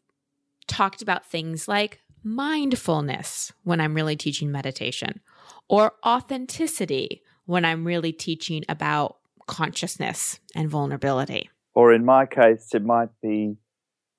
talked 0.69 1.03
about 1.03 1.27
things 1.27 1.67
like 1.67 2.01
mindfulness 2.23 3.53
when 3.65 3.81
I'm 3.81 3.95
really 3.95 4.17
teaching 4.17 4.53
meditation 4.53 5.21
or 5.69 5.95
authenticity 6.05 7.23
when 7.47 7.65
I'm 7.65 7.85
really 7.87 8.13
teaching 8.13 8.65
about 8.69 9.17
consciousness 9.47 10.39
and 10.55 10.69
vulnerability. 10.69 11.51
Or 11.75 11.93
in 11.93 12.05
my 12.05 12.27
case, 12.27 12.75
it 12.75 12.85
might 12.85 13.09
be 13.23 13.57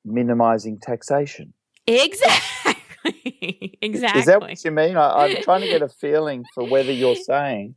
minimizing 0.03 0.79
taxation. 0.79 1.53
Exactly. 1.85 3.77
exactly. 3.81 4.19
Is 4.19 4.25
that 4.25 4.41
what 4.41 4.63
you 4.63 4.71
mean? 4.71 4.97
I, 4.97 5.09
I'm 5.09 5.43
trying 5.43 5.61
to 5.61 5.67
get 5.67 5.81
a 5.81 5.89
feeling 6.01 6.45
for 6.53 6.67
whether 6.67 6.91
you're 6.91 7.15
saying 7.15 7.75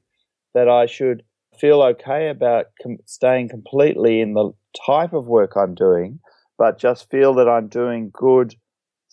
that 0.54 0.68
I 0.68 0.86
should 0.86 1.22
feel 1.58 1.82
okay 1.82 2.28
about 2.28 2.66
com- 2.82 2.98
staying 3.06 3.48
completely 3.48 4.20
in 4.20 4.34
the 4.34 4.52
type 4.86 5.12
of 5.12 5.26
work 5.28 5.52
I'm 5.56 5.74
doing, 5.74 6.20
but 6.58 6.78
just 6.78 7.10
feel 7.10 7.34
that 7.34 7.48
I'm 7.48 7.68
doing 7.68 8.10
good 8.12 8.54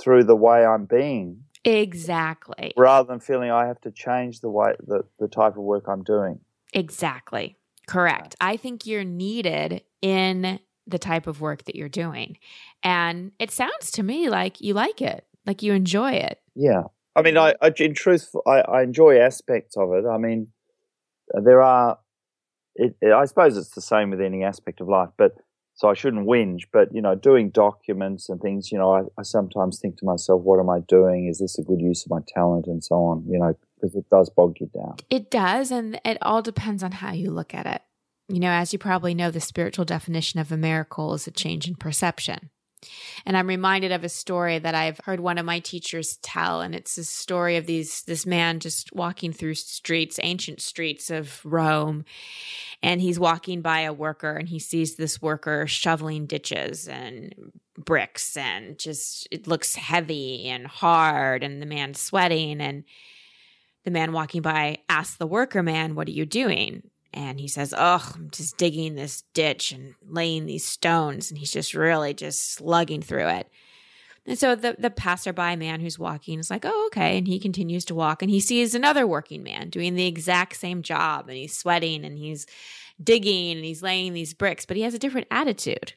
through 0.01 0.23
the 0.23 0.35
way 0.35 0.65
I'm 0.65 0.85
being. 0.85 1.43
Exactly. 1.65 2.73
Rather 2.77 3.07
than 3.07 3.19
feeling 3.19 3.51
I 3.51 3.67
have 3.67 3.81
to 3.81 3.91
change 3.91 4.39
the 4.39 4.49
way 4.49 4.73
the, 4.79 5.03
the 5.19 5.27
type 5.27 5.57
of 5.57 5.63
work 5.63 5.85
I'm 5.87 6.03
doing. 6.03 6.39
Exactly. 6.73 7.57
Correct. 7.87 8.35
I 8.39 8.55
think 8.55 8.85
you're 8.85 9.03
needed 9.03 9.81
in 10.01 10.59
the 10.87 10.99
type 10.99 11.27
of 11.27 11.41
work 11.41 11.65
that 11.65 11.75
you're 11.75 11.89
doing. 11.89 12.37
And 12.83 13.31
it 13.39 13.51
sounds 13.51 13.91
to 13.91 14.03
me 14.03 14.29
like 14.29 14.61
you 14.61 14.73
like 14.73 15.01
it, 15.01 15.25
like 15.45 15.61
you 15.61 15.73
enjoy 15.73 16.13
it. 16.13 16.39
Yeah. 16.55 16.83
I 17.15 17.21
mean, 17.21 17.37
I, 17.37 17.55
I 17.61 17.73
in 17.77 17.93
truth, 17.93 18.33
I, 18.47 18.61
I 18.61 18.83
enjoy 18.83 19.19
aspects 19.19 19.75
of 19.75 19.91
it. 19.93 20.05
I 20.05 20.17
mean, 20.17 20.47
there 21.33 21.61
are, 21.61 21.99
it, 22.75 22.95
it, 23.01 23.11
I 23.11 23.25
suppose 23.25 23.57
it's 23.57 23.71
the 23.71 23.81
same 23.81 24.11
with 24.11 24.21
any 24.21 24.43
aspect 24.43 24.79
of 24.79 24.87
life, 24.87 25.09
but 25.17 25.33
so 25.79 25.87
I 25.87 25.93
shouldn't 25.93 26.27
whinge. 26.27 26.63
But, 26.73 26.93
you 26.93 27.01
know, 27.01 27.15
doing 27.15 27.51
documents 27.51 28.27
and 28.27 28.41
things, 28.41 28.69
you 28.69 28.77
know, 28.77 28.93
I, 28.93 29.03
I 29.17 29.23
sometimes 29.23 29.79
think 29.79 29.97
to 29.99 30.05
myself, 30.05 30.41
what 30.41 30.59
am 30.59 30.69
I 30.69 30.81
doing? 30.81 31.29
Is 31.29 31.39
this 31.39 31.57
a 31.57 31.63
good 31.63 31.79
use 31.79 32.03
of 32.03 32.11
my 32.11 32.19
talent 32.27 32.67
and 32.67 32.83
so 32.83 32.95
on, 32.95 33.23
you 33.25 33.39
know, 33.39 33.57
because 33.75 33.95
it 33.95 34.09
does 34.09 34.29
bog 34.29 34.57
you 34.59 34.69
down. 34.75 34.97
It 35.09 35.31
does. 35.31 35.71
And 35.71 35.97
it 36.03 36.17
all 36.21 36.41
depends 36.41 36.83
on 36.83 36.91
how 36.91 37.13
you 37.13 37.31
look 37.31 37.53
at 37.53 37.65
it. 37.65 37.81
You 38.27 38.41
know, 38.41 38.51
as 38.51 38.73
you 38.73 38.79
probably 38.79 39.13
know, 39.13 39.31
the 39.31 39.39
spiritual 39.39 39.85
definition 39.85 40.41
of 40.41 40.51
a 40.51 40.57
miracle 40.57 41.13
is 41.13 41.27
a 41.27 41.31
change 41.31 41.65
in 41.65 41.75
perception. 41.75 42.49
And 43.25 43.35
I'm 43.35 43.47
reminded 43.47 43.91
of 43.91 44.03
a 44.03 44.09
story 44.09 44.59
that 44.59 44.73
I've 44.73 44.99
heard 45.03 45.19
one 45.19 45.37
of 45.37 45.45
my 45.45 45.59
teachers 45.59 46.17
tell, 46.21 46.61
and 46.61 46.73
it's 46.73 46.97
a 46.97 47.03
story 47.03 47.57
of 47.57 47.65
these 47.65 48.03
this 48.03 48.25
man 48.25 48.59
just 48.59 48.93
walking 48.93 49.33
through 49.33 49.55
streets, 49.55 50.19
ancient 50.23 50.61
streets 50.61 51.09
of 51.09 51.41
Rome, 51.43 52.05
and 52.81 53.01
he's 53.01 53.19
walking 53.19 53.61
by 53.61 53.81
a 53.81 53.93
worker, 53.93 54.33
and 54.33 54.47
he 54.47 54.59
sees 54.59 54.95
this 54.95 55.21
worker 55.21 55.67
shoveling 55.67 56.25
ditches 56.25 56.87
and 56.87 57.35
bricks, 57.77 58.37
and 58.37 58.79
just 58.79 59.27
it 59.31 59.47
looks 59.47 59.75
heavy 59.75 60.47
and 60.47 60.65
hard, 60.65 61.43
and 61.43 61.61
the 61.61 61.65
man's 61.65 61.99
sweating, 61.99 62.61
and 62.61 62.85
the 63.83 63.91
man 63.91 64.13
walking 64.13 64.41
by 64.41 64.77
asks 64.87 65.17
the 65.17 65.27
worker 65.27 65.61
man, 65.61 65.95
"What 65.95 66.07
are 66.07 66.11
you 66.11 66.25
doing?" 66.25 66.83
And 67.13 67.39
he 67.39 67.47
says, 67.47 67.73
"Oh, 67.75 68.11
I'm 68.15 68.29
just 68.29 68.57
digging 68.57 68.95
this 68.95 69.23
ditch 69.33 69.71
and 69.71 69.95
laying 70.07 70.45
these 70.45 70.65
stones," 70.65 71.29
and 71.29 71.37
he's 71.37 71.51
just 71.51 71.73
really 71.73 72.13
just 72.13 72.53
slugging 72.53 73.01
through 73.01 73.27
it. 73.27 73.49
And 74.25 74.37
so 74.37 74.55
the 74.55 74.75
the 74.77 74.89
passerby 74.89 75.55
man 75.55 75.79
who's 75.79 75.97
walking 75.97 76.39
is 76.39 76.51
like, 76.51 76.65
"Oh, 76.65 76.87
okay," 76.87 77.17
and 77.17 77.27
he 77.27 77.39
continues 77.39 77.85
to 77.85 77.95
walk, 77.95 78.21
and 78.21 78.29
he 78.29 78.39
sees 78.39 78.75
another 78.75 79.07
working 79.07 79.43
man 79.43 79.69
doing 79.69 79.95
the 79.95 80.05
exact 80.05 80.55
same 80.57 80.83
job, 80.83 81.27
and 81.27 81.37
he's 81.37 81.57
sweating 81.57 82.05
and 82.05 82.17
he's 82.17 82.45
digging 83.01 83.55
and 83.55 83.65
he's 83.65 83.81
laying 83.81 84.13
these 84.13 84.33
bricks, 84.33 84.65
but 84.65 84.77
he 84.77 84.83
has 84.83 84.93
a 84.93 84.99
different 84.99 85.27
attitude. 85.31 85.93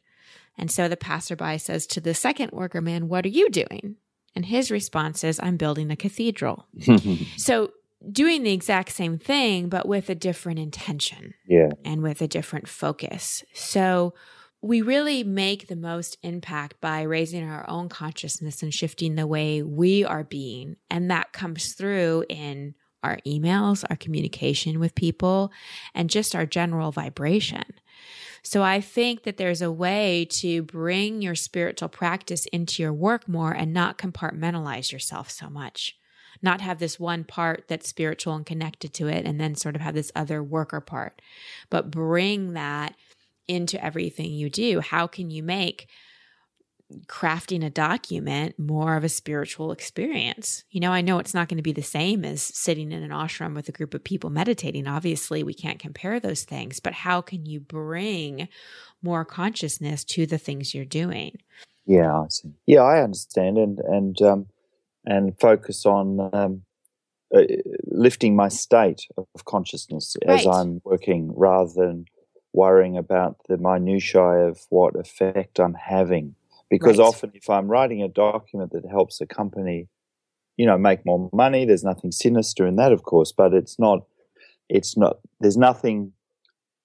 And 0.57 0.71
so 0.71 0.87
the 0.89 0.97
passerby 0.97 1.59
says 1.59 1.87
to 1.89 2.01
the 2.01 2.15
second 2.15 2.53
worker 2.53 2.81
man, 2.81 3.09
"What 3.09 3.27
are 3.27 3.31
you 3.31 3.51
doing?" 3.51 3.97
And 4.35 4.47
his 4.47 4.71
response 4.71 5.25
is, 5.25 5.39
"I'm 5.43 5.59
building 5.59 5.91
a 5.91 5.97
cathedral." 5.97 6.67
so 7.37 7.73
doing 8.11 8.43
the 8.43 8.53
exact 8.53 8.93
same 8.93 9.19
thing, 9.19 9.69
but 9.69 9.87
with 9.87 10.09
a 10.11 10.15
different 10.15 10.59
intention. 10.59 11.35
Yeah. 11.47 11.71
And 11.85 12.03
with 12.03 12.21
a 12.23 12.29
different 12.29 12.69
focus. 12.69 13.45
So 13.55 14.15
we 14.61 14.81
really 14.81 15.25
make 15.25 15.67
the 15.67 15.77
most 15.77 16.17
impact 16.23 16.81
by 16.81 17.03
raising 17.03 17.49
our 17.49 17.69
own 17.69 17.89
consciousness 17.89 18.63
and 18.63 18.73
shifting 18.73 19.17
the 19.17 19.27
way 19.27 19.63
we 19.63 20.05
are 20.05 20.25
being. 20.25 20.77
And 20.89 21.11
that 21.11 21.33
comes 21.33 21.73
through 21.73 22.27
in 22.29 22.75
our 23.03 23.19
emails, 23.27 23.85
our 23.91 23.97
communication 23.97 24.79
with 24.79 24.95
people, 24.95 25.51
and 25.95 26.09
just 26.09 26.37
our 26.37 26.47
general 26.47 26.93
vibration. 26.93 27.65
So 28.45 28.63
I 28.63 28.81
think 28.81 29.25
that 29.25 29.37
there's 29.37 29.63
a 29.63 29.73
way 29.73 30.27
to 30.31 30.63
bring 30.63 31.23
your 31.23 31.35
spiritual 31.35 31.89
practice 31.89 32.47
into 32.47 32.83
your 32.83 32.93
work 32.93 33.29
more 33.29 33.53
and 33.53 33.73
not 33.73 33.99
compartmentalize 33.99 34.93
yourself 34.93 35.31
so 35.31 35.49
much 35.49 35.97
not 36.43 36.61
have 36.61 36.79
this 36.79 36.99
one 36.99 37.25
part 37.25 37.65
that's 37.69 37.89
spiritual 37.89 38.35
and 38.35 38.47
connected 38.47 38.93
to 38.95 39.09
it 39.09 39.25
and 39.25 39.41
then 39.41 39.55
sort 39.55 39.77
of 39.77 39.81
have 39.83 39.95
this 39.95 40.13
other 40.15 40.43
worker 40.43 40.81
part, 40.81 41.23
but 41.71 41.91
bring 41.91 42.53
that 42.55 42.95
into 43.49 43.83
everything 43.85 44.33
you 44.33 44.51
do. 44.51 44.81
How 44.81 45.07
can 45.07 45.31
you 45.31 45.43
make 45.43 45.89
crafting 47.07 47.65
a 47.65 47.71
document 47.71 48.59
more 48.59 48.97
of 48.97 49.05
a 49.05 49.09
spiritual 49.09 49.73
experience. 49.73 50.65
You 50.71 50.81
know, 50.81 50.93
I 50.93 51.01
know 51.01 51.19
it's 51.19 51.35
not 51.35 51.49
going 51.49 51.57
to 51.57 51.63
be 51.63 51.73
the 51.73 51.83
same 51.83 52.25
as 52.25 52.43
sitting 52.43 52.93
in 52.93 53.03
an 53.03 53.11
ashram 53.11 53.55
with 53.55 53.69
a 53.69 53.73
group 53.73 53.95
of 53.95 54.05
people 54.05 54.31
meditating. 54.31 54.87
Obviously, 54.87 55.43
we 55.43 55.55
can't 55.55 55.79
compare 55.79 56.21
those 56.21 56.45
things, 56.45 56.81
but 56.81 56.93
how 56.93 57.21
can 57.21 57.47
you 57.47 57.61
bring 57.61 58.49
more 59.03 59.25
consciousness 59.25 60.05
to 60.05 60.27
the 60.27 60.39
things 60.39 60.75
you're 60.75 60.85
doing? 60.85 61.39
Yeah, 61.87 62.13
I 62.13 62.27
see. 62.29 62.53
Yeah, 62.67 62.83
I 62.83 63.03
understand, 63.03 63.59
and 63.59 63.79
and 63.81 64.23
um, 64.23 64.47
and 65.05 65.39
focus 65.39 65.85
on 65.85 66.31
um, 66.33 66.63
uh, 67.35 67.43
lifting 67.87 68.37
my 68.37 68.49
state 68.49 69.03
of 69.17 69.45
consciousness 69.45 70.17
right. 70.27 70.41
as 70.41 70.47
I'm 70.47 70.81
working 70.85 71.33
rather 71.35 71.73
than 71.75 72.07
worrying 72.53 72.97
about 72.97 73.37
the 73.49 73.57
minutiae 73.57 74.49
of 74.49 74.61
what 74.69 74.95
effect 74.97 75.59
I'm 75.59 75.75
having. 75.75 76.35
Because 76.71 76.99
right. 76.99 77.07
often, 77.07 77.33
if 77.35 77.51
I'm 77.51 77.69
writing 77.69 78.03
a 78.03 78.09
document 78.09 78.73
that 78.73 78.89
helps 78.89 79.21
a 79.21 79.27
company, 79.27 79.89
you 80.57 80.67
know, 80.67 80.79
make 80.79 81.05
more 81.05 81.31
money, 81.33 81.65
there's 81.65 81.85
nothing 81.85 82.13
sinister 82.13 82.67
in 82.67 82.77
that, 82.77 82.93
of 82.93 83.03
course, 83.03 83.33
but 83.33 83.53
it's 83.53 83.79
not, 83.79 84.05
it's 84.69 84.97
not, 84.97 85.19
there's 85.41 85.57
nothing 85.57 86.13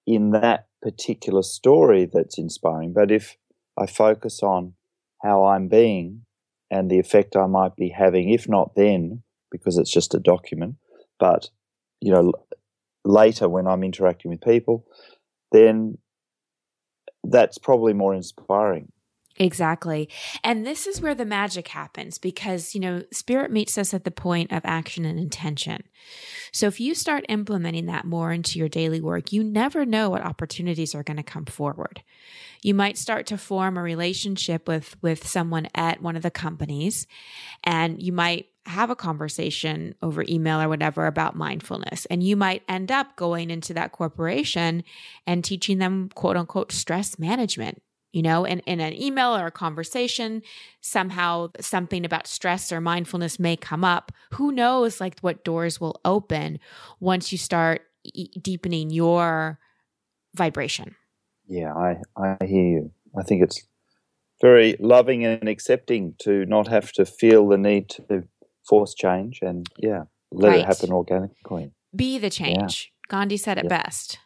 in 0.06 0.30
that 0.30 0.66
particular 0.82 1.42
story 1.42 2.08
that's 2.10 2.38
inspiring. 2.38 2.92
But 2.92 3.10
if 3.10 3.36
I 3.78 3.86
focus 3.86 4.42
on 4.42 4.74
how 5.22 5.44
I'm 5.44 5.68
being 5.68 6.22
and 6.70 6.90
the 6.90 6.98
effect 6.98 7.36
I 7.36 7.46
might 7.46 7.76
be 7.76 7.88
having, 7.88 8.30
if 8.30 8.48
not 8.48 8.74
then, 8.74 9.22
because 9.50 9.78
it's 9.78 9.92
just 9.92 10.14
a 10.14 10.20
document, 10.20 10.76
but 11.18 11.50
you 12.00 12.12
know, 12.12 12.32
later 13.04 13.48
when 13.48 13.66
I'm 13.66 13.82
interacting 13.82 14.30
with 14.30 14.40
people, 14.40 14.86
then 15.52 15.98
that's 17.24 17.58
probably 17.58 17.92
more 17.92 18.14
inspiring. 18.14 18.92
Exactly. 19.38 20.08
And 20.42 20.66
this 20.66 20.86
is 20.86 21.00
where 21.00 21.14
the 21.14 21.24
magic 21.24 21.68
happens 21.68 22.18
because, 22.18 22.74
you 22.74 22.80
know, 22.80 23.04
spirit 23.12 23.52
meets 23.52 23.78
us 23.78 23.94
at 23.94 24.04
the 24.04 24.10
point 24.10 24.52
of 24.52 24.62
action 24.64 25.04
and 25.04 25.18
intention. 25.18 25.84
So 26.50 26.66
if 26.66 26.80
you 26.80 26.94
start 26.94 27.24
implementing 27.28 27.86
that 27.86 28.04
more 28.04 28.32
into 28.32 28.58
your 28.58 28.68
daily 28.68 29.00
work, 29.00 29.32
you 29.32 29.44
never 29.44 29.86
know 29.86 30.10
what 30.10 30.22
opportunities 30.24 30.94
are 30.94 31.04
going 31.04 31.18
to 31.18 31.22
come 31.22 31.44
forward. 31.44 32.02
You 32.62 32.74
might 32.74 32.98
start 32.98 33.26
to 33.26 33.38
form 33.38 33.76
a 33.76 33.82
relationship 33.82 34.66
with 34.66 34.96
with 35.02 35.26
someone 35.26 35.68
at 35.74 36.02
one 36.02 36.16
of 36.16 36.22
the 36.22 36.30
companies 36.30 37.06
and 37.62 38.02
you 38.02 38.12
might 38.12 38.46
have 38.66 38.90
a 38.90 38.96
conversation 38.96 39.94
over 40.02 40.24
email 40.28 40.60
or 40.60 40.68
whatever 40.68 41.06
about 41.06 41.36
mindfulness. 41.36 42.06
And 42.06 42.22
you 42.22 42.36
might 42.36 42.64
end 42.68 42.90
up 42.90 43.16
going 43.16 43.50
into 43.50 43.72
that 43.74 43.92
corporation 43.92 44.82
and 45.26 45.44
teaching 45.44 45.78
them 45.78 46.10
quote 46.14 46.36
unquote 46.36 46.72
stress 46.72 47.18
management 47.18 47.80
you 48.18 48.22
know, 48.22 48.44
in, 48.44 48.58
in 48.66 48.80
an 48.80 49.00
email 49.00 49.36
or 49.36 49.46
a 49.46 49.52
conversation, 49.52 50.42
somehow 50.80 51.50
something 51.60 52.04
about 52.04 52.26
stress 52.26 52.72
or 52.72 52.80
mindfulness 52.80 53.38
may 53.38 53.54
come 53.54 53.84
up. 53.84 54.10
Who 54.32 54.50
knows, 54.50 55.00
like, 55.00 55.20
what 55.20 55.44
doors 55.44 55.80
will 55.80 56.00
open 56.04 56.58
once 56.98 57.30
you 57.30 57.38
start 57.38 57.82
e- 58.02 58.36
deepening 58.42 58.90
your 58.90 59.60
vibration? 60.34 60.96
Yeah, 61.46 61.72
I, 61.72 61.98
I 62.16 62.44
hear 62.44 62.66
you. 62.66 62.90
I 63.16 63.22
think 63.22 63.44
it's 63.44 63.68
very 64.40 64.74
loving 64.80 65.24
and 65.24 65.48
accepting 65.48 66.16
to 66.22 66.44
not 66.46 66.66
have 66.66 66.90
to 66.94 67.06
feel 67.06 67.46
the 67.46 67.56
need 67.56 67.88
to 67.90 68.24
force 68.68 68.94
change 68.94 69.38
and, 69.42 69.64
yeah, 69.78 70.02
let 70.32 70.48
right. 70.48 70.58
it 70.58 70.66
happen 70.66 70.90
organically. 70.90 71.70
Be 71.94 72.18
the 72.18 72.30
change. 72.30 72.90
Yeah. 72.90 73.16
Gandhi 73.16 73.36
said 73.36 73.58
it 73.58 73.66
yeah. 73.66 73.82
best. 73.82 74.18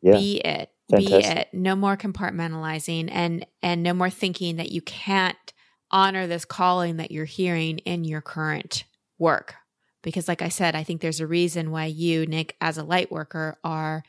Yeah. 0.00 0.12
Be 0.12 0.40
it 0.44 0.70
Fantastic. 0.90 1.34
be 1.34 1.40
it 1.40 1.48
no 1.52 1.74
more 1.74 1.96
compartmentalizing 1.96 3.08
and 3.10 3.46
and 3.62 3.82
no 3.82 3.92
more 3.92 4.10
thinking 4.10 4.56
that 4.56 4.70
you 4.70 4.80
can't 4.82 5.52
honor 5.90 6.26
this 6.26 6.44
calling 6.44 6.96
that 6.96 7.10
you're 7.10 7.24
hearing 7.24 7.78
in 7.78 8.04
your 8.04 8.20
current 8.20 8.84
work 9.18 9.54
because 10.02 10.28
like 10.28 10.42
i 10.42 10.48
said 10.48 10.74
i 10.74 10.82
think 10.82 11.00
there's 11.00 11.20
a 11.20 11.26
reason 11.26 11.70
why 11.70 11.86
you 11.86 12.26
nick 12.26 12.56
as 12.60 12.78
a 12.78 12.84
light 12.84 13.10
worker 13.10 13.58
are 13.64 14.02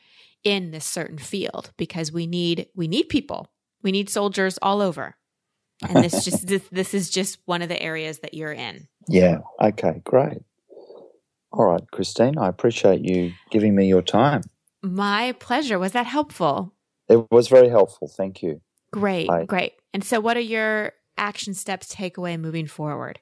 in 0.44 0.70
this 0.70 0.84
certain 0.84 1.18
field 1.18 1.72
because 1.76 2.12
we 2.12 2.26
need 2.26 2.68
we 2.74 2.86
need 2.86 3.08
people 3.08 3.48
we 3.82 3.90
need 3.90 4.08
soldiers 4.08 4.58
all 4.62 4.80
over 4.80 5.16
and 5.82 6.02
this 6.02 6.24
just 6.24 6.46
this, 6.46 6.62
this 6.70 6.94
is 6.94 7.10
just 7.10 7.38
one 7.44 7.62
of 7.62 7.68
the 7.68 7.80
areas 7.80 8.20
that 8.20 8.34
you're 8.34 8.52
in. 8.52 8.88
Yeah. 9.08 9.38
Okay. 9.60 10.00
Great. 10.04 10.38
All 11.52 11.66
right, 11.66 11.90
Christine. 11.90 12.38
I 12.38 12.48
appreciate 12.48 13.00
you 13.04 13.32
giving 13.50 13.74
me 13.74 13.86
your 13.86 14.02
time. 14.02 14.42
My 14.82 15.32
pleasure. 15.38 15.78
Was 15.78 15.92
that 15.92 16.06
helpful? 16.06 16.74
It 17.08 17.30
was 17.30 17.48
very 17.48 17.68
helpful. 17.68 18.08
Thank 18.08 18.42
you. 18.42 18.60
Great. 18.92 19.26
Bye. 19.26 19.44
Great. 19.44 19.72
And 19.92 20.04
so, 20.04 20.20
what 20.20 20.36
are 20.36 20.40
your 20.40 20.92
action 21.16 21.54
steps, 21.54 21.94
takeaway 21.94 22.38
moving 22.38 22.66
forward? 22.66 23.20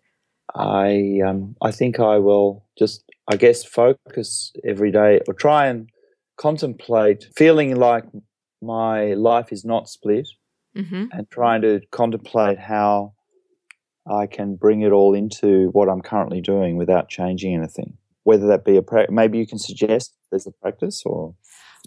I 0.54 1.20
um, 1.26 1.56
I 1.62 1.70
think 1.70 1.98
I 1.98 2.18
will 2.18 2.64
just 2.78 3.04
I 3.28 3.36
guess 3.36 3.64
focus 3.64 4.52
every 4.64 4.90
day 4.90 5.20
or 5.26 5.34
try 5.34 5.66
and 5.66 5.90
contemplate 6.36 7.28
feeling 7.36 7.74
like 7.76 8.04
my 8.62 9.14
life 9.14 9.52
is 9.52 9.64
not 9.64 9.88
split 9.88 10.28
mm-hmm. 10.76 11.06
and 11.10 11.30
trying 11.30 11.62
to 11.62 11.80
contemplate 11.90 12.58
how 12.58 13.14
I 14.08 14.26
can 14.26 14.56
bring 14.56 14.82
it 14.82 14.92
all 14.92 15.14
into 15.14 15.70
what 15.70 15.88
I'm 15.88 16.00
currently 16.00 16.40
doing 16.40 16.76
without 16.76 17.08
changing 17.08 17.54
anything. 17.54 17.96
Whether 18.26 18.46
that 18.48 18.64
be 18.64 18.76
a 18.76 18.82
pra- 18.82 19.10
maybe 19.10 19.38
you 19.38 19.46
can 19.46 19.58
suggest 19.58 20.14
there's 20.30 20.46
a 20.46 20.52
practice 20.52 21.02
or 21.06 21.34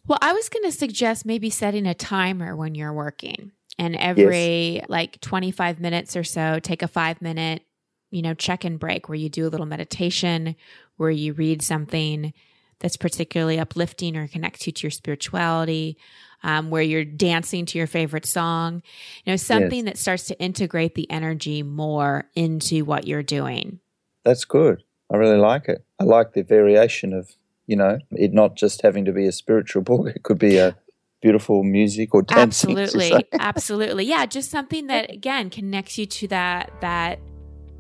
well, 0.07 0.19
I 0.21 0.31
was 0.31 0.47
going 0.47 0.63
to 0.63 0.71
suggest 0.71 1.25
maybe 1.25 1.49
setting 1.49 1.85
a 1.85 1.93
timer 1.93 2.55
when 2.55 2.73
you're 2.73 2.93
working 2.93 3.51
and 3.77 3.97
every 3.97 4.75
yes. 4.75 4.85
like 4.87 5.19
25 5.19 5.81
minutes 5.81 6.15
or 6.15 6.23
so 6.23 6.59
take 6.59 6.81
a 6.81 6.87
5 6.87 7.21
minute 7.21 7.63
you 8.11 8.21
know, 8.21 8.33
check 8.33 8.63
and 8.65 8.79
break 8.79 9.07
where 9.07 9.17
you 9.17 9.29
do 9.29 9.47
a 9.47 9.49
little 9.49 9.65
meditation, 9.65 10.55
where 10.97 11.11
you 11.11 11.33
read 11.33 11.61
something 11.61 12.33
that's 12.79 12.97
particularly 12.97 13.59
uplifting 13.59 14.15
or 14.15 14.27
connects 14.27 14.65
you 14.65 14.73
to 14.73 14.83
your 14.83 14.91
spirituality, 14.91 15.97
um, 16.43 16.69
where 16.69 16.81
you're 16.81 17.05
dancing 17.05 17.65
to 17.65 17.77
your 17.77 17.87
favorite 17.87 18.25
song, 18.25 18.81
you 19.25 19.33
know, 19.33 19.37
something 19.37 19.85
yes. 19.85 19.85
that 19.85 19.97
starts 19.97 20.23
to 20.25 20.39
integrate 20.39 20.95
the 20.95 21.09
energy 21.11 21.61
more 21.61 22.29
into 22.35 22.85
what 22.85 23.05
you're 23.05 23.23
doing. 23.23 23.79
That's 24.23 24.45
good. 24.45 24.83
I 25.11 25.17
really 25.17 25.37
like 25.37 25.67
it. 25.67 25.83
I 25.99 26.03
like 26.03 26.33
the 26.33 26.43
variation 26.43 27.13
of, 27.13 27.29
you 27.67 27.75
know, 27.75 27.99
it 28.11 28.33
not 28.33 28.55
just 28.55 28.81
having 28.81 29.05
to 29.05 29.11
be 29.11 29.25
a 29.25 29.31
spiritual 29.31 29.81
book, 29.83 30.07
it 30.07 30.23
could 30.23 30.39
be 30.39 30.57
a 30.57 30.75
beautiful 31.21 31.63
music 31.63 32.13
or 32.13 32.21
dancing. 32.21 32.77
Absolutely. 32.77 33.25
Absolutely. 33.39 34.05
Yeah. 34.05 34.25
Just 34.25 34.51
something 34.51 34.87
that 34.87 35.11
again 35.11 35.49
connects 35.49 35.97
you 35.97 36.05
to 36.05 36.27
that 36.29 36.71
that 36.81 37.19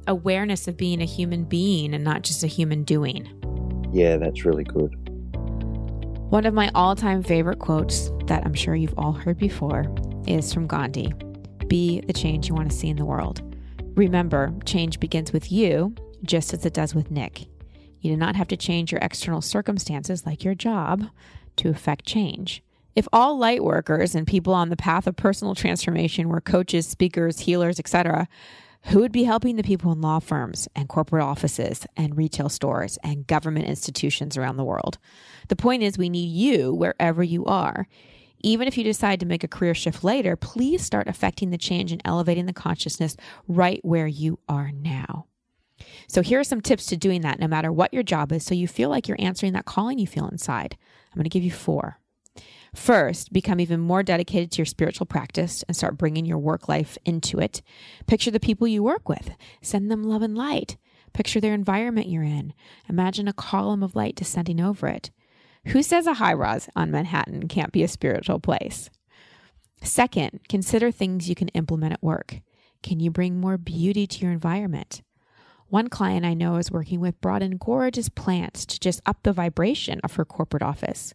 awareness 0.07 0.67
of 0.67 0.75
being 0.75 1.01
a 1.01 1.05
human 1.05 1.43
being 1.43 1.93
and 1.93 2.03
not 2.03 2.23
just 2.23 2.43
a 2.43 2.47
human 2.47 2.83
doing. 2.83 3.29
Yeah, 3.93 4.17
that's 4.17 4.45
really 4.45 4.63
good. 4.63 4.95
One 6.29 6.45
of 6.45 6.53
my 6.53 6.69
all 6.75 6.95
time 6.95 7.23
favorite 7.23 7.59
quotes 7.59 8.11
that 8.25 8.45
I'm 8.45 8.53
sure 8.53 8.75
you've 8.75 8.97
all 8.97 9.13
heard 9.13 9.37
before 9.37 9.85
is 10.27 10.53
from 10.53 10.67
Gandhi 10.67 11.11
Be 11.67 12.01
the 12.01 12.13
change 12.13 12.49
you 12.49 12.55
want 12.55 12.69
to 12.69 12.75
see 12.75 12.89
in 12.89 12.97
the 12.97 13.05
world. 13.05 13.41
Remember, 13.95 14.53
change 14.65 14.99
begins 14.99 15.33
with 15.33 15.51
you, 15.51 15.93
just 16.23 16.53
as 16.53 16.65
it 16.65 16.73
does 16.73 16.95
with 16.95 17.11
Nick. 17.11 17.47
You 18.01 18.11
do 18.11 18.17
not 18.17 18.35
have 18.35 18.47
to 18.49 18.57
change 18.57 18.91
your 18.91 19.01
external 19.01 19.41
circumstances, 19.41 20.25
like 20.25 20.43
your 20.43 20.55
job, 20.55 21.05
to 21.57 21.69
affect 21.69 22.05
change. 22.05 22.63
If 22.95 23.07
all 23.13 23.37
light 23.37 23.63
workers 23.63 24.15
and 24.15 24.25
people 24.25 24.53
on 24.53 24.69
the 24.69 24.75
path 24.75 25.07
of 25.07 25.15
personal 25.15 25.55
transformation 25.55 26.29
were 26.29 26.41
coaches, 26.41 26.87
speakers, 26.87 27.39
healers, 27.39 27.79
etc., 27.79 28.27
who 28.83 28.99
would 28.99 29.11
be 29.11 29.25
helping 29.25 29.57
the 29.57 29.63
people 29.63 29.91
in 29.91 30.01
law 30.01 30.19
firms 30.19 30.67
and 30.75 30.87
corporate 30.87 31.23
offices 31.23 31.85
and 31.97 32.17
retail 32.17 32.49
stores 32.49 32.97
and 33.03 33.27
government 33.27 33.67
institutions 33.67 34.37
around 34.37 34.57
the 34.57 34.63
world? 34.63 34.97
The 35.49 35.55
point 35.55 35.83
is, 35.83 35.97
we 35.97 36.09
need 36.09 36.29
you 36.29 36.73
wherever 36.73 37.21
you 37.21 37.45
are. 37.45 37.87
Even 38.41 38.67
if 38.67 38.77
you 38.77 38.85
decide 38.85 39.19
to 39.19 39.25
make 39.25 39.43
a 39.43 39.49
career 39.49 39.73
shift 39.73 40.03
later, 40.03 40.37
please 40.37 40.83
start 40.83 41.07
affecting 41.09 41.49
the 41.49 41.57
change 41.57 41.91
and 41.91 42.01
elevating 42.05 42.45
the 42.45 42.53
consciousness 42.53 43.17
right 43.47 43.83
where 43.83 44.07
you 44.07 44.39
are 44.47 44.71
now. 44.71 45.25
So, 46.07 46.21
here 46.21 46.39
are 46.39 46.43
some 46.43 46.61
tips 46.61 46.85
to 46.87 46.97
doing 46.97 47.21
that 47.21 47.39
no 47.39 47.47
matter 47.47 47.71
what 47.71 47.93
your 47.93 48.03
job 48.03 48.31
is, 48.31 48.45
so 48.45 48.55
you 48.55 48.67
feel 48.67 48.89
like 48.89 49.07
you're 49.07 49.17
answering 49.19 49.53
that 49.53 49.65
calling 49.65 49.99
you 49.99 50.07
feel 50.07 50.27
inside. 50.27 50.77
I'm 51.11 51.17
going 51.17 51.23
to 51.23 51.29
give 51.29 51.43
you 51.43 51.51
four. 51.51 51.99
First, 52.75 53.33
become 53.33 53.59
even 53.59 53.79
more 53.79 54.03
dedicated 54.03 54.51
to 54.51 54.57
your 54.59 54.65
spiritual 54.65 55.05
practice 55.05 55.63
and 55.67 55.75
start 55.75 55.97
bringing 55.97 56.25
your 56.25 56.37
work 56.37 56.69
life 56.69 56.97
into 57.03 57.39
it. 57.39 57.61
Picture 58.05 58.31
the 58.31 58.39
people 58.39 58.67
you 58.67 58.83
work 58.83 59.09
with, 59.09 59.31
send 59.61 59.89
them 59.89 60.03
love 60.03 60.21
and 60.21 60.37
light. 60.37 60.77
Picture 61.13 61.39
their 61.39 61.55
environment 61.55 62.09
you're 62.09 62.23
in. 62.23 62.53
Imagine 62.87 63.27
a 63.27 63.33
column 63.33 63.81
of 63.81 63.95
light 63.95 64.15
descending 64.15 64.61
over 64.61 64.87
it. 64.87 65.09
Who 65.67 65.81
says 65.81 66.07
a 66.07 66.15
high 66.15 66.33
rise 66.33 66.69
on 66.75 66.91
Manhattan 66.91 67.47
can't 67.47 67.71
be 67.71 67.83
a 67.83 67.87
spiritual 67.87 68.39
place? 68.39 68.89
Second, 69.81 70.41
consider 70.47 70.91
things 70.91 71.29
you 71.29 71.35
can 71.35 71.47
implement 71.49 71.93
at 71.93 72.03
work. 72.03 72.41
Can 72.83 72.99
you 72.99 73.11
bring 73.11 73.39
more 73.39 73.57
beauty 73.57 74.05
to 74.07 74.19
your 74.19 74.31
environment? 74.31 75.01
One 75.69 75.87
client 75.87 76.25
I 76.25 76.33
know 76.33 76.55
is 76.55 76.71
working 76.71 76.99
with 76.99 77.21
brought 77.21 77.43
in 77.43 77.57
gorgeous 77.57 78.09
plants 78.09 78.65
to 78.65 78.79
just 78.79 79.01
up 79.05 79.21
the 79.21 79.31
vibration 79.31 79.99
of 80.03 80.15
her 80.15 80.25
corporate 80.25 80.63
office. 80.63 81.13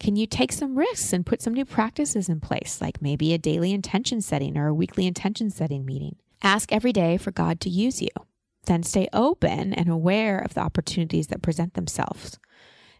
Can 0.00 0.16
you 0.16 0.26
take 0.26 0.52
some 0.52 0.78
risks 0.78 1.12
and 1.12 1.26
put 1.26 1.42
some 1.42 1.52
new 1.52 1.66
practices 1.66 2.30
in 2.30 2.40
place, 2.40 2.80
like 2.80 3.02
maybe 3.02 3.34
a 3.34 3.38
daily 3.38 3.72
intention 3.72 4.22
setting 4.22 4.56
or 4.56 4.68
a 4.68 4.74
weekly 4.74 5.06
intention 5.06 5.50
setting 5.50 5.84
meeting? 5.84 6.16
Ask 6.42 6.72
every 6.72 6.92
day 6.92 7.18
for 7.18 7.30
God 7.30 7.60
to 7.60 7.70
use 7.70 8.00
you. 8.00 8.08
Then 8.64 8.82
stay 8.82 9.06
open 9.12 9.74
and 9.74 9.90
aware 9.90 10.38
of 10.38 10.54
the 10.54 10.62
opportunities 10.62 11.26
that 11.26 11.42
present 11.42 11.74
themselves. 11.74 12.38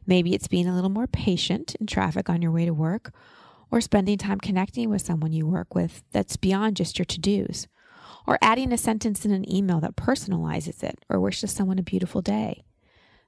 Maybe 0.07 0.35
it's 0.35 0.49
being 0.49 0.69
a 0.69 0.75
little 0.75 0.91
more 0.91 1.07
patient 1.07 1.75
in 1.77 1.87
traffic 1.87 2.29
on 2.29 2.43
your 2.43 2.53
way 2.53 2.67
to 2.67 2.75
work, 2.75 3.11
or 3.71 3.81
spending 3.81 4.19
time 4.19 4.39
connecting 4.39 4.91
with 4.91 5.01
someone 5.01 5.33
you 5.33 5.47
work 5.47 5.75
with 5.75 6.03
that's 6.13 6.37
beyond 6.37 6.77
just 6.77 6.99
your 6.99 7.07
to 7.07 7.19
dos, 7.19 7.67
or 8.27 8.39
adding 8.41 8.73
a 8.73 8.79
sentence 8.79 9.25
in 9.25 9.31
an 9.31 9.51
email 9.53 9.81
that 9.81 9.97
personalizes 9.97 10.83
it 10.83 11.05
or 11.09 11.21
wishes 11.21 11.53
someone 11.53 11.79
a 11.79 11.83
beautiful 11.83 12.23
day. 12.23 12.65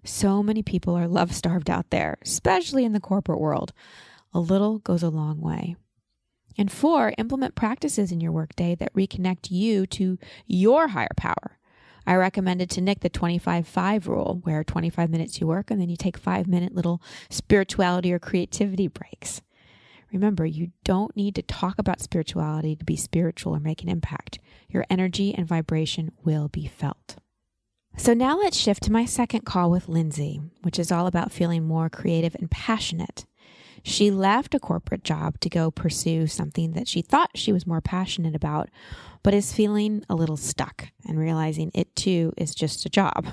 So 0.05 0.43
many 0.43 0.63
people 0.63 0.95
are 0.95 1.09
love 1.09 1.35
starved 1.35 1.69
out 1.69 1.91
there, 1.91 2.19
especially 2.23 2.85
in 2.85 2.93
the 2.93 3.01
corporate 3.01 3.41
world. 3.41 3.73
A 4.33 4.41
little 4.41 4.79
goes 4.79 5.03
a 5.03 5.09
long 5.09 5.41
way. 5.41 5.77
And 6.59 6.73
four, 6.73 7.13
implement 7.19 7.55
practices 7.55 8.13
in 8.13 8.21
your 8.21 8.33
workday 8.33 8.75
that 8.77 8.95
reconnect 8.95 9.51
you 9.51 9.87
to 9.89 10.19
your 10.47 10.89
higher 10.89 11.09
power. 11.17 11.59
I 12.07 12.15
recommended 12.15 12.71
to 12.71 12.81
Nick 12.81 13.01
the 13.01 13.09
25 13.09 13.67
5 13.67 14.09
rule, 14.09 14.41
where 14.45 14.63
25 14.63 15.11
minutes 15.11 15.41
you 15.41 15.47
work 15.47 15.71
and 15.71 15.81
then 15.81 15.89
you 15.89 15.97
take 15.97 16.17
five 16.17 16.47
minute 16.47 16.75
little 16.75 17.03
spirituality 17.29 18.13
or 18.13 18.19
creativity 18.19 18.87
breaks. 18.87 19.43
Remember, 20.17 20.47
you 20.47 20.71
don't 20.83 21.15
need 21.15 21.35
to 21.35 21.43
talk 21.43 21.79
about 21.79 22.01
spirituality 22.01 22.75
to 22.75 22.87
be 22.87 22.97
spiritual 22.97 23.55
or 23.55 23.61
make 23.61 23.83
an 23.83 23.91
impact. 23.91 24.39
Your 24.67 24.87
energy 24.89 25.35
and 25.35 25.47
vibration 25.47 26.11
will 26.25 26.49
be 26.49 26.67
felt. 26.67 27.17
So 27.99 28.15
now 28.15 28.39
let's 28.39 28.57
shift 28.57 28.85
to 28.85 28.93
my 28.93 29.05
second 29.05 29.45
call 29.45 29.71
with 29.71 29.91
Lindsay, 29.91 30.41
which 30.63 30.79
is 30.79 30.91
all 30.91 31.07
about 31.07 31.33
feeling 31.33 31.67
more 31.67 31.91
creative 31.91 32.35
and 32.35 32.51
passionate. 32.51 33.27
She 33.83 34.11
left 34.11 34.55
a 34.55 34.59
corporate 34.59 35.05
job 35.05 35.39
to 35.41 35.51
go 35.51 35.71
pursue 35.71 36.27
something 36.27 36.73
that 36.73 36.89
she 36.89 37.03
thought 37.03 37.37
she 37.37 37.53
was 37.53 37.67
more 37.67 37.83
passionate 37.83 38.35
about, 38.35 38.71
but 39.23 39.35
is 39.35 39.53
feeling 39.53 40.03
a 40.09 40.15
little 40.15 40.39
stuck 40.39 40.89
and 41.07 41.19
realizing 41.19 41.71
it 41.75 41.95
too 41.95 42.33
is 42.39 42.55
just 42.55 42.87
a 42.87 42.91
job. 42.91 43.27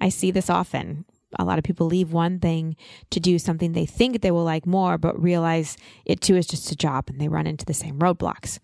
I 0.00 0.08
see 0.08 0.32
this 0.32 0.50
often. 0.50 1.04
A 1.38 1.44
lot 1.44 1.58
of 1.58 1.64
people 1.64 1.86
leave 1.86 2.12
one 2.12 2.38
thing 2.38 2.76
to 3.10 3.20
do 3.20 3.38
something 3.38 3.72
they 3.72 3.86
think 3.86 4.20
they 4.20 4.30
will 4.30 4.44
like 4.44 4.66
more, 4.66 4.98
but 4.98 5.20
realize 5.20 5.76
it 6.04 6.20
too 6.20 6.36
is 6.36 6.46
just 6.46 6.72
a 6.72 6.76
job 6.76 7.08
and 7.08 7.20
they 7.20 7.28
run 7.28 7.46
into 7.46 7.64
the 7.64 7.74
same 7.74 7.98
roadblocks. 7.98 8.58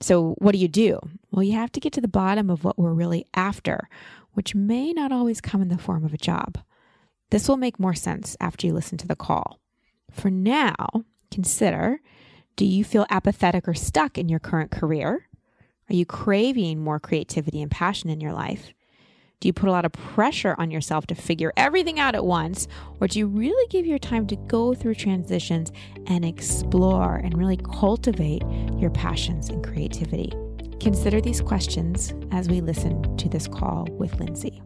So, 0.00 0.34
what 0.38 0.52
do 0.52 0.58
you 0.58 0.68
do? 0.68 1.00
Well, 1.30 1.42
you 1.42 1.54
have 1.54 1.72
to 1.72 1.80
get 1.80 1.92
to 1.94 2.02
the 2.02 2.08
bottom 2.08 2.50
of 2.50 2.64
what 2.64 2.78
we're 2.78 2.92
really 2.92 3.26
after 3.34 3.88
which 4.36 4.54
may 4.54 4.92
not 4.92 5.12
always 5.12 5.40
come 5.40 5.62
in 5.62 5.68
the 5.68 5.78
form 5.78 6.04
of 6.04 6.12
a 6.12 6.18
job. 6.18 6.58
This 7.30 7.48
will 7.48 7.56
make 7.56 7.80
more 7.80 7.94
sense 7.94 8.36
after 8.38 8.66
you 8.66 8.74
listen 8.74 8.98
to 8.98 9.06
the 9.06 9.16
call. 9.16 9.58
For 10.10 10.30
now, 10.30 10.86
consider 11.30 12.00
do 12.54 12.66
you 12.66 12.84
feel 12.84 13.06
apathetic 13.08 13.66
or 13.66 13.72
stuck 13.72 14.18
in 14.18 14.28
your 14.28 14.38
current 14.38 14.70
career? 14.70 15.26
Are 15.88 15.94
you 15.94 16.04
craving 16.04 16.84
more 16.84 17.00
creativity 17.00 17.62
and 17.62 17.70
passion 17.70 18.10
in 18.10 18.20
your 18.20 18.34
life? 18.34 18.74
Do 19.38 19.48
you 19.48 19.52
put 19.52 19.68
a 19.68 19.72
lot 19.72 19.84
of 19.84 19.92
pressure 19.92 20.54
on 20.56 20.70
yourself 20.70 21.06
to 21.08 21.14
figure 21.14 21.52
everything 21.58 22.00
out 22.00 22.14
at 22.14 22.24
once? 22.24 22.66
Or 23.00 23.06
do 23.06 23.18
you 23.18 23.26
really 23.26 23.68
give 23.68 23.84
your 23.84 23.98
time 23.98 24.26
to 24.28 24.36
go 24.36 24.72
through 24.72 24.94
transitions 24.94 25.70
and 26.06 26.24
explore 26.24 27.16
and 27.16 27.36
really 27.36 27.58
cultivate 27.58 28.42
your 28.78 28.88
passions 28.88 29.50
and 29.50 29.62
creativity? 29.62 30.32
Consider 30.80 31.20
these 31.20 31.42
questions 31.42 32.14
as 32.32 32.48
we 32.48 32.62
listen 32.62 33.14
to 33.18 33.28
this 33.28 33.46
call 33.46 33.86
with 33.90 34.18
Lindsay. 34.18 34.62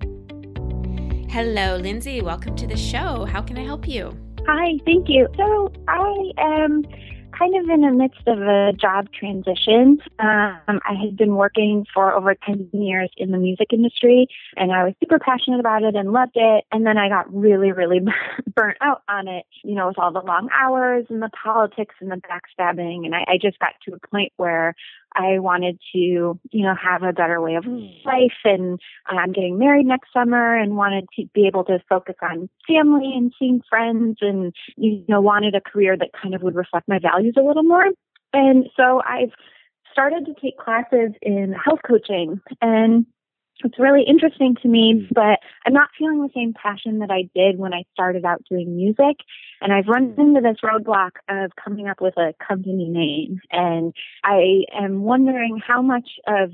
Hello, 1.28 1.76
Lindsay. 1.76 2.20
Welcome 2.20 2.54
to 2.54 2.68
the 2.68 2.76
show. 2.76 3.24
How 3.24 3.42
can 3.42 3.58
I 3.58 3.64
help 3.64 3.88
you? 3.88 4.16
Hi, 4.46 4.78
thank 4.84 5.08
you. 5.08 5.26
So 5.36 5.72
I 5.88 6.30
am 6.38 6.84
kind 7.40 7.56
of 7.56 7.68
in 7.70 7.80
the 7.80 7.90
midst 7.90 8.26
of 8.26 8.40
a 8.42 8.72
job 8.72 9.08
transition. 9.12 9.98
Um, 10.18 10.80
I 10.84 10.94
had 11.00 11.16
been 11.16 11.36
working 11.36 11.86
for 11.92 12.12
over 12.12 12.34
10 12.34 12.68
years 12.72 13.10
in 13.16 13.30
the 13.30 13.38
music 13.38 13.68
industry 13.72 14.28
and 14.56 14.72
I 14.72 14.84
was 14.84 14.94
super 15.00 15.18
passionate 15.18 15.58
about 15.58 15.82
it 15.82 15.96
and 15.96 16.12
loved 16.12 16.36
it. 16.36 16.64
And 16.70 16.86
then 16.86 16.98
I 16.98 17.08
got 17.08 17.32
really, 17.34 17.72
really 17.72 18.00
burnt 18.54 18.76
out 18.82 19.02
on 19.08 19.26
it, 19.26 19.46
you 19.64 19.74
know, 19.74 19.88
with 19.88 19.98
all 19.98 20.12
the 20.12 20.20
long 20.20 20.48
hours 20.52 21.06
and 21.08 21.22
the 21.22 21.30
politics 21.42 21.94
and 22.00 22.10
the 22.10 22.20
backstabbing. 22.20 23.06
And 23.06 23.14
I, 23.14 23.24
I 23.26 23.38
just 23.40 23.58
got 23.58 23.72
to 23.86 23.94
a 23.94 24.08
point 24.08 24.32
where 24.36 24.74
I 25.14 25.38
wanted 25.38 25.78
to, 25.92 25.98
you 25.98 26.38
know, 26.62 26.74
have 26.74 27.02
a 27.02 27.12
better 27.12 27.40
way 27.40 27.56
of 27.56 27.64
hmm. 27.64 27.86
life 28.04 28.38
and 28.44 28.78
uh, 29.10 29.16
I'm 29.16 29.32
getting 29.32 29.58
married 29.58 29.86
next 29.86 30.12
summer 30.12 30.56
and 30.56 30.76
wanted 30.76 31.06
to 31.18 31.26
be 31.34 31.46
able 31.46 31.64
to 31.64 31.78
focus 31.88 32.16
on 32.22 32.48
family 32.66 33.12
and 33.16 33.32
seeing 33.38 33.60
friends 33.68 34.18
and, 34.20 34.54
you 34.76 35.04
know, 35.08 35.20
wanted 35.20 35.54
a 35.54 35.60
career 35.60 35.96
that 35.96 36.10
kind 36.20 36.34
of 36.34 36.42
would 36.42 36.54
reflect 36.54 36.88
my 36.88 36.98
values 36.98 37.34
a 37.38 37.42
little 37.42 37.64
more. 37.64 37.86
And 38.32 38.68
so 38.76 39.02
I've 39.04 39.32
started 39.92 40.26
to 40.26 40.34
take 40.40 40.56
classes 40.58 41.10
in 41.22 41.52
health 41.52 41.80
coaching 41.86 42.40
and 42.60 43.06
it's 43.64 43.78
really 43.78 44.02
interesting 44.06 44.56
to 44.62 44.68
me, 44.68 44.94
mm. 44.94 45.14
but 45.14 45.40
I'm 45.66 45.72
not 45.72 45.88
feeling 45.98 46.22
the 46.22 46.30
same 46.34 46.54
passion 46.54 46.98
that 47.00 47.10
I 47.10 47.28
did 47.34 47.58
when 47.58 47.74
I 47.74 47.84
started 47.92 48.24
out 48.24 48.42
doing 48.48 48.76
music. 48.76 49.18
And 49.60 49.72
I've 49.72 49.88
run 49.88 50.12
mm. 50.12 50.18
into 50.18 50.40
this 50.40 50.58
roadblock 50.62 51.12
of 51.28 51.52
coming 51.62 51.88
up 51.88 52.00
with 52.00 52.16
a 52.16 52.34
company 52.46 52.88
name. 52.88 53.40
And 53.50 53.92
I 54.24 54.64
am 54.72 55.02
wondering 55.02 55.60
how 55.64 55.82
much 55.82 56.08
of 56.26 56.52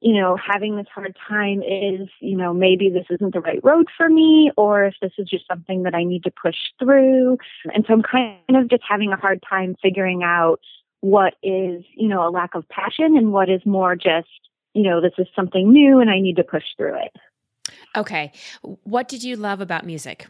you 0.00 0.14
know, 0.14 0.36
having 0.36 0.76
this 0.76 0.86
hard 0.94 1.16
time 1.28 1.60
is, 1.60 2.08
you 2.20 2.36
know, 2.36 2.54
maybe 2.54 2.88
this 2.88 3.06
isn't 3.10 3.34
the 3.34 3.40
right 3.40 3.58
road 3.64 3.88
for 3.96 4.08
me, 4.08 4.50
or 4.56 4.84
if 4.84 4.94
this 5.02 5.12
is 5.18 5.28
just 5.28 5.46
something 5.48 5.82
that 5.82 5.94
I 5.94 6.04
need 6.04 6.22
to 6.24 6.30
push 6.30 6.54
through. 6.78 7.38
And 7.74 7.84
so 7.86 7.94
I'm 7.94 8.02
kind 8.02 8.38
of 8.50 8.70
just 8.70 8.84
having 8.88 9.12
a 9.12 9.16
hard 9.16 9.42
time 9.48 9.74
figuring 9.82 10.22
out 10.22 10.60
what 11.00 11.34
is, 11.42 11.84
you 11.96 12.08
know, 12.08 12.26
a 12.26 12.30
lack 12.30 12.54
of 12.54 12.68
passion 12.68 13.16
and 13.16 13.32
what 13.32 13.48
is 13.48 13.60
more 13.64 13.96
just 13.96 14.28
you 14.78 14.84
know, 14.84 15.00
this 15.00 15.12
is 15.18 15.26
something 15.34 15.72
new 15.72 15.98
and 15.98 16.08
I 16.08 16.20
need 16.20 16.36
to 16.36 16.44
push 16.44 16.62
through 16.76 16.94
it. 16.94 17.16
Okay. 17.96 18.30
What 18.62 19.08
did 19.08 19.24
you 19.24 19.34
love 19.34 19.60
about 19.60 19.84
music? 19.84 20.28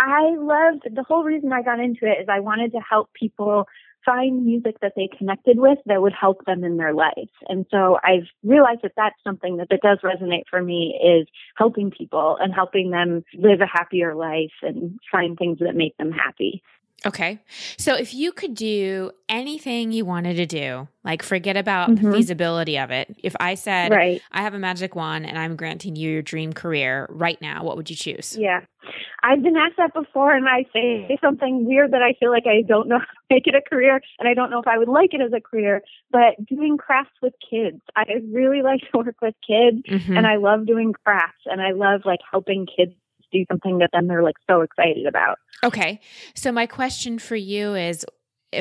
I 0.00 0.34
loved 0.36 0.82
the 0.92 1.04
whole 1.04 1.22
reason 1.22 1.52
I 1.52 1.62
got 1.62 1.78
into 1.78 2.06
it 2.06 2.20
is 2.20 2.26
I 2.28 2.40
wanted 2.40 2.72
to 2.72 2.80
help 2.80 3.10
people 3.14 3.68
find 4.04 4.44
music 4.44 4.76
that 4.82 4.94
they 4.96 5.08
connected 5.16 5.60
with 5.60 5.78
that 5.86 6.02
would 6.02 6.12
help 6.12 6.44
them 6.44 6.64
in 6.64 6.76
their 6.76 6.92
lives. 6.92 7.30
And 7.48 7.66
so 7.70 7.98
I've 8.02 8.26
realized 8.42 8.80
that 8.82 8.92
that's 8.96 9.16
something 9.22 9.58
that, 9.58 9.68
that 9.70 9.80
does 9.80 9.98
resonate 10.02 10.42
for 10.50 10.60
me 10.60 11.00
is 11.02 11.28
helping 11.56 11.92
people 11.92 12.36
and 12.40 12.52
helping 12.52 12.90
them 12.90 13.24
live 13.38 13.60
a 13.60 13.66
happier 13.66 14.16
life 14.16 14.52
and 14.60 14.98
find 15.10 15.38
things 15.38 15.58
that 15.60 15.76
make 15.76 15.96
them 15.98 16.10
happy. 16.10 16.62
Okay. 17.06 17.38
So 17.76 17.94
if 17.94 18.14
you 18.14 18.32
could 18.32 18.54
do 18.54 19.10
anything 19.28 19.92
you 19.92 20.04
wanted 20.04 20.36
to 20.36 20.46
do, 20.46 20.88
like 21.04 21.22
forget 21.22 21.56
about 21.56 21.90
mm-hmm. 21.90 22.10
the 22.10 22.16
feasibility 22.16 22.78
of 22.78 22.90
it. 22.90 23.14
If 23.22 23.36
I 23.38 23.56
said, 23.56 23.92
right. 23.92 24.22
I 24.32 24.42
have 24.42 24.54
a 24.54 24.58
magic 24.58 24.94
wand 24.94 25.26
and 25.26 25.38
I'm 25.38 25.54
granting 25.56 25.96
you 25.96 26.10
your 26.10 26.22
dream 26.22 26.52
career 26.52 27.06
right 27.10 27.40
now, 27.42 27.62
what 27.62 27.76
would 27.76 27.90
you 27.90 27.96
choose? 27.96 28.36
Yeah. 28.38 28.60
I've 29.22 29.42
been 29.42 29.56
asked 29.56 29.76
that 29.78 29.94
before 29.94 30.34
and 30.34 30.46
I 30.48 30.64
say 30.72 31.18
something 31.22 31.66
weird 31.66 31.92
that 31.92 32.02
I 32.02 32.14
feel 32.18 32.30
like 32.30 32.44
I 32.46 32.62
don't 32.66 32.88
know 32.88 32.98
how 33.00 33.04
to 33.04 33.34
make 33.34 33.46
it 33.46 33.54
a 33.54 33.62
career 33.62 34.00
and 34.18 34.28
I 34.28 34.34
don't 34.34 34.50
know 34.50 34.60
if 34.60 34.66
I 34.66 34.78
would 34.78 34.88
like 34.88 35.12
it 35.12 35.20
as 35.20 35.32
a 35.32 35.40
career, 35.40 35.82
but 36.10 36.44
doing 36.46 36.78
crafts 36.78 37.16
with 37.20 37.34
kids. 37.50 37.80
I 37.96 38.04
really 38.30 38.62
like 38.62 38.80
to 38.80 38.98
work 38.98 39.16
with 39.20 39.34
kids 39.46 39.82
mm-hmm. 39.86 40.16
and 40.16 40.26
I 40.26 40.36
love 40.36 40.66
doing 40.66 40.94
crafts 41.04 41.44
and 41.46 41.60
I 41.60 41.72
love 41.72 42.02
like 42.04 42.20
helping 42.30 42.66
kids 42.66 42.92
do 43.34 43.44
something 43.50 43.78
that 43.78 43.90
then 43.92 44.06
they're 44.06 44.22
like 44.22 44.36
so 44.48 44.62
excited 44.62 45.06
about. 45.06 45.38
Okay. 45.62 46.00
So 46.34 46.52
my 46.52 46.66
question 46.66 47.18
for 47.18 47.36
you 47.36 47.74
is 47.74 48.04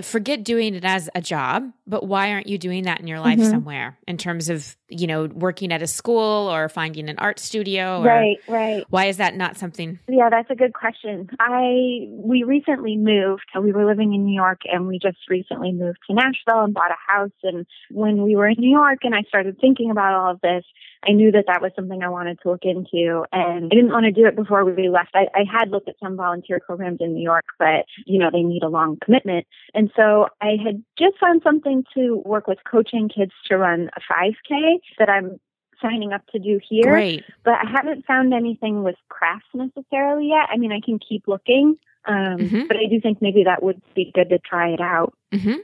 forget 0.01 0.43
doing 0.43 0.73
it 0.73 0.83
as 0.83 1.09
a 1.13 1.21
job, 1.21 1.71
but 1.85 2.07
why 2.07 2.31
aren't 2.31 2.47
you 2.47 2.57
doing 2.57 2.83
that 2.83 2.99
in 2.99 3.07
your 3.07 3.19
life 3.19 3.37
mm-hmm. 3.37 3.49
somewhere 3.49 3.99
in 4.07 4.17
terms 4.17 4.49
of, 4.49 4.75
you 4.89 5.05
know, 5.05 5.25
working 5.25 5.71
at 5.71 5.81
a 5.81 5.87
school 5.87 6.49
or 6.51 6.69
finding 6.69 7.09
an 7.09 7.17
art 7.19 7.39
studio? 7.39 8.01
right, 8.03 8.37
right. 8.47 8.85
Why 8.89 9.05
is 9.05 9.17
that 9.17 9.35
not 9.35 9.57
something? 9.57 9.99
Yeah, 10.07 10.29
that's 10.29 10.49
a 10.49 10.55
good 10.55 10.73
question. 10.73 11.29
I, 11.39 12.07
we 12.09 12.43
recently 12.43 12.97
moved. 12.97 13.43
We 13.59 13.71
were 13.71 13.85
living 13.85 14.13
in 14.13 14.25
New 14.25 14.35
York 14.35 14.61
and 14.65 14.87
we 14.87 14.97
just 14.97 15.17
recently 15.29 15.71
moved 15.71 15.99
to 16.09 16.15
Nashville 16.15 16.63
and 16.63 16.73
bought 16.73 16.91
a 16.91 17.11
house. 17.11 17.31
And 17.43 17.65
when 17.91 18.23
we 18.23 18.35
were 18.35 18.47
in 18.47 18.55
New 18.57 18.71
York 18.71 18.99
and 19.03 19.13
I 19.13 19.21
started 19.27 19.57
thinking 19.59 19.91
about 19.91 20.13
all 20.13 20.31
of 20.31 20.41
this, 20.41 20.63
I 21.07 21.11
knew 21.11 21.31
that 21.31 21.45
that 21.47 21.61
was 21.61 21.71
something 21.75 22.01
I 22.01 22.09
wanted 22.09 22.39
to 22.41 22.51
look 22.51 22.63
into. 22.63 23.25
And 23.31 23.65
I 23.65 23.75
didn't 23.75 23.91
want 23.91 24.05
to 24.05 24.11
do 24.11 24.25
it 24.25 24.35
before 24.35 24.63
we 24.65 24.89
left. 24.89 25.11
I, 25.13 25.27
I 25.35 25.43
had 25.49 25.69
looked 25.69 25.89
at 25.89 25.95
some 26.01 26.15
volunteer 26.15 26.59
programs 26.59 26.99
in 27.01 27.13
New 27.13 27.23
York, 27.23 27.45
but, 27.59 27.85
you 28.05 28.19
know, 28.19 28.29
they 28.31 28.43
need 28.43 28.63
a 28.63 28.69
long 28.69 28.97
commitment. 29.03 29.45
And 29.73 29.91
so 29.95 30.27
I 30.41 30.57
had 30.63 30.83
just 30.97 31.19
found 31.19 31.41
something 31.43 31.83
to 31.95 32.21
work 32.25 32.47
with 32.47 32.59
coaching 32.69 33.09
kids 33.09 33.31
to 33.47 33.57
run 33.57 33.89
a 33.95 34.13
5K 34.13 34.79
that 34.99 35.09
I'm 35.09 35.39
signing 35.81 36.13
up 36.13 36.25
to 36.27 36.39
do 36.39 36.59
here. 36.67 36.91
Great. 36.91 37.23
But 37.43 37.55
I 37.55 37.69
haven't 37.69 38.05
found 38.05 38.33
anything 38.33 38.83
with 38.83 38.95
crafts 39.09 39.47
necessarily 39.53 40.29
yet. 40.29 40.49
I 40.51 40.57
mean, 40.57 40.71
I 40.71 40.79
can 40.83 40.97
keep 40.97 41.27
looking, 41.27 41.77
um, 42.05 42.37
mm-hmm. 42.37 42.67
but 42.67 42.77
I 42.77 42.87
do 42.89 42.99
think 43.01 43.21
maybe 43.21 43.43
that 43.43 43.61
would 43.61 43.81
be 43.93 44.11
good 44.13 44.29
to 44.29 44.39
try 44.39 44.69
it 44.69 44.81
out. 44.81 45.13
Mm-hmm. 45.31 45.57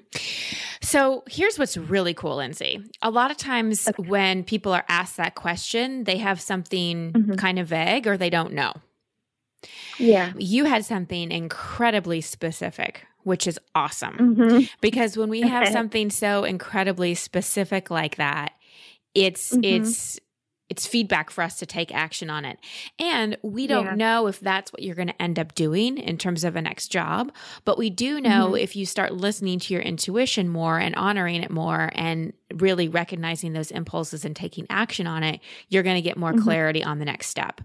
So 0.89 1.23
here's 1.27 1.59
what's 1.59 1.77
really 1.77 2.15
cool, 2.15 2.37
Lindsay. 2.37 2.81
A 3.03 3.11
lot 3.11 3.29
of 3.29 3.37
times 3.37 3.87
okay. 3.87 4.01
when 4.01 4.43
people 4.43 4.73
are 4.73 4.85
asked 4.89 5.17
that 5.17 5.35
question, 5.35 6.03
they 6.05 6.17
have 6.17 6.41
something 6.41 7.13
mm-hmm. 7.13 7.33
kind 7.35 7.59
of 7.59 7.67
vague 7.67 8.07
or 8.07 8.17
they 8.17 8.31
don't 8.31 8.53
know. 8.53 8.73
Yeah. 9.99 10.33
You 10.35 10.65
had 10.65 10.85
something 10.85 11.31
incredibly 11.31 12.21
specific, 12.21 13.05
which 13.21 13.45
is 13.45 13.59
awesome. 13.75 14.35
Mm-hmm. 14.35 14.65
Because 14.81 15.15
when 15.15 15.29
we 15.29 15.41
have 15.41 15.67
something 15.67 16.09
so 16.09 16.43
incredibly 16.43 17.13
specific 17.13 17.91
like 17.91 18.15
that, 18.15 18.53
it's 19.13 19.51
mm-hmm. 19.51 19.63
it's 19.63 20.19
it's 20.69 20.85
feedback 20.85 21.29
for 21.31 21.43
us 21.43 21.57
to 21.57 21.65
take 21.65 21.93
action 21.93 22.29
on 22.29 22.45
it. 22.45 22.59
And 22.99 23.37
we 23.41 23.67
don't 23.67 23.85
yeah. 23.85 23.95
know 23.95 24.27
if 24.27 24.39
that's 24.39 24.71
what 24.71 24.83
you're 24.83 24.95
going 24.95 25.07
to 25.07 25.21
end 25.21 25.39
up 25.39 25.55
doing 25.55 25.97
in 25.97 26.17
terms 26.17 26.43
of 26.43 26.55
a 26.55 26.61
next 26.61 26.89
job, 26.89 27.31
but 27.65 27.77
we 27.77 27.89
do 27.89 28.21
know 28.21 28.47
mm-hmm. 28.47 28.57
if 28.57 28.75
you 28.75 28.85
start 28.85 29.13
listening 29.13 29.59
to 29.59 29.73
your 29.73 29.81
intuition 29.81 30.47
more 30.47 30.79
and 30.79 30.95
honoring 30.95 31.41
it 31.41 31.51
more 31.51 31.91
and 31.95 32.33
really 32.55 32.87
recognizing 32.87 33.53
those 33.53 33.71
impulses 33.71 34.25
and 34.25 34.35
taking 34.35 34.65
action 34.69 35.07
on 35.07 35.23
it, 35.23 35.39
you're 35.69 35.83
going 35.83 35.95
to 35.95 36.01
get 36.01 36.17
more 36.17 36.31
mm-hmm. 36.31 36.43
clarity 36.43 36.83
on 36.83 36.99
the 36.99 37.05
next 37.05 37.27
step. 37.27 37.61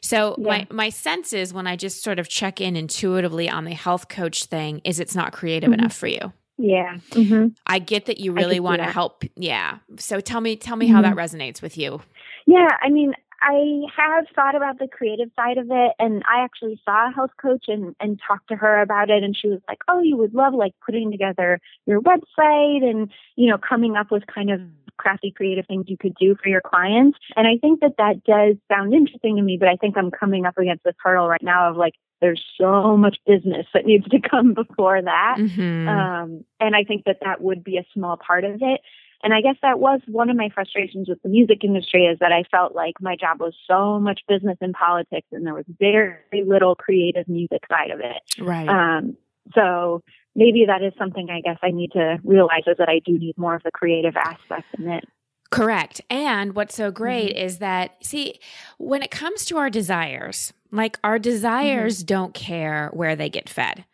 So 0.00 0.36
yeah. 0.38 0.48
my 0.48 0.66
my 0.70 0.88
sense 0.90 1.32
is 1.32 1.52
when 1.52 1.66
I 1.66 1.76
just 1.76 2.02
sort 2.02 2.18
of 2.18 2.28
check 2.28 2.60
in 2.60 2.76
intuitively 2.76 3.48
on 3.48 3.64
the 3.64 3.74
health 3.74 4.08
coach 4.08 4.44
thing 4.44 4.80
is 4.84 5.00
it's 5.00 5.14
not 5.14 5.32
creative 5.32 5.70
mm-hmm. 5.70 5.80
enough 5.80 5.94
for 5.94 6.06
you. 6.06 6.32
Yeah. 6.56 6.98
Mm-hmm. 7.10 7.48
I 7.66 7.78
get 7.78 8.06
that 8.06 8.18
you 8.18 8.32
really 8.32 8.60
want 8.60 8.80
to 8.80 8.90
help. 8.90 9.24
Yeah. 9.36 9.78
So 9.98 10.20
tell 10.20 10.40
me, 10.40 10.56
tell 10.56 10.76
me 10.76 10.86
mm-hmm. 10.86 10.94
how 10.94 11.02
that 11.02 11.16
resonates 11.16 11.60
with 11.60 11.76
you. 11.76 12.00
Yeah. 12.46 12.68
I 12.80 12.90
mean, 12.90 13.14
I 13.40 13.82
have 13.94 14.26
thought 14.34 14.54
about 14.54 14.78
the 14.78 14.88
creative 14.88 15.30
side 15.36 15.58
of 15.58 15.66
it 15.70 15.92
and 15.98 16.22
I 16.26 16.44
actually 16.44 16.80
saw 16.84 17.08
a 17.08 17.12
health 17.12 17.32
coach 17.40 17.64
and, 17.68 17.94
and 18.00 18.20
talked 18.26 18.48
to 18.48 18.56
her 18.56 18.80
about 18.80 19.10
it 19.10 19.22
and 19.22 19.36
she 19.36 19.48
was 19.48 19.60
like, 19.68 19.78
Oh, 19.88 20.00
you 20.00 20.16
would 20.16 20.34
love 20.34 20.54
like 20.54 20.72
putting 20.84 21.10
together 21.10 21.60
your 21.86 22.00
website 22.00 22.82
and, 22.82 23.10
you 23.36 23.50
know, 23.50 23.58
coming 23.58 23.96
up 23.96 24.10
with 24.10 24.26
kind 24.26 24.50
of 24.50 24.60
crafty 24.96 25.30
creative 25.30 25.66
things 25.66 25.86
you 25.88 25.96
could 25.96 26.14
do 26.18 26.36
for 26.42 26.48
your 26.48 26.60
clients. 26.60 27.18
And 27.36 27.46
I 27.46 27.58
think 27.60 27.80
that 27.80 27.96
that 27.98 28.24
does 28.24 28.56
sound 28.70 28.94
interesting 28.94 29.36
to 29.36 29.42
me, 29.42 29.56
but 29.58 29.68
I 29.68 29.76
think 29.76 29.96
I'm 29.96 30.10
coming 30.10 30.46
up 30.46 30.58
against 30.58 30.84
this 30.84 30.94
hurdle 31.02 31.28
right 31.28 31.42
now 31.42 31.70
of 31.70 31.76
like, 31.76 31.94
there's 32.20 32.42
so 32.58 32.96
much 32.96 33.18
business 33.26 33.66
that 33.74 33.86
needs 33.86 34.08
to 34.08 34.20
come 34.30 34.54
before 34.54 35.02
that. 35.02 35.36
Mm-hmm. 35.38 35.88
Um, 35.88 36.44
and 36.60 36.74
I 36.74 36.84
think 36.84 37.04
that 37.04 37.18
that 37.22 37.40
would 37.40 37.62
be 37.62 37.76
a 37.76 37.86
small 37.92 38.16
part 38.16 38.44
of 38.44 38.56
it. 38.62 38.80
And 39.22 39.32
I 39.32 39.40
guess 39.40 39.56
that 39.62 39.78
was 39.78 40.00
one 40.06 40.28
of 40.28 40.36
my 40.36 40.50
frustrations 40.54 41.08
with 41.08 41.20
the 41.22 41.30
music 41.30 41.64
industry 41.64 42.04
is 42.04 42.18
that 42.18 42.30
I 42.30 42.44
felt 42.50 42.74
like 42.74 42.94
my 43.00 43.16
job 43.16 43.40
was 43.40 43.54
so 43.66 43.98
much 43.98 44.20
business 44.28 44.58
and 44.60 44.74
politics 44.74 45.28
and 45.32 45.46
there 45.46 45.54
was 45.54 45.64
very 45.80 46.44
little 46.46 46.74
creative 46.74 47.26
music 47.26 47.62
side 47.70 47.90
of 47.90 48.00
it. 48.00 48.20
Right. 48.38 48.68
Um, 48.68 49.16
so 49.54 50.02
maybe 50.34 50.64
that 50.66 50.82
is 50.82 50.92
something 50.98 51.28
I 51.30 51.40
guess 51.40 51.58
I 51.62 51.70
need 51.70 51.92
to 51.92 52.18
realize 52.24 52.62
is 52.66 52.76
that 52.78 52.88
I 52.88 53.00
do 53.04 53.18
need 53.18 53.36
more 53.38 53.54
of 53.54 53.62
the 53.62 53.70
creative 53.72 54.16
aspect 54.16 54.66
in 54.78 54.88
it. 54.88 55.04
Correct. 55.50 56.00
And 56.10 56.56
what's 56.56 56.74
so 56.74 56.90
great 56.90 57.36
mm-hmm. 57.36 57.46
is 57.46 57.58
that, 57.58 58.04
see, 58.04 58.40
when 58.78 59.02
it 59.02 59.10
comes 59.10 59.44
to 59.44 59.56
our 59.56 59.70
desires, 59.70 60.52
like 60.72 60.98
our 61.04 61.18
desires 61.18 61.98
mm-hmm. 61.98 62.06
don't 62.06 62.34
care 62.34 62.90
where 62.92 63.14
they 63.14 63.28
get 63.28 63.48
fed. 63.48 63.84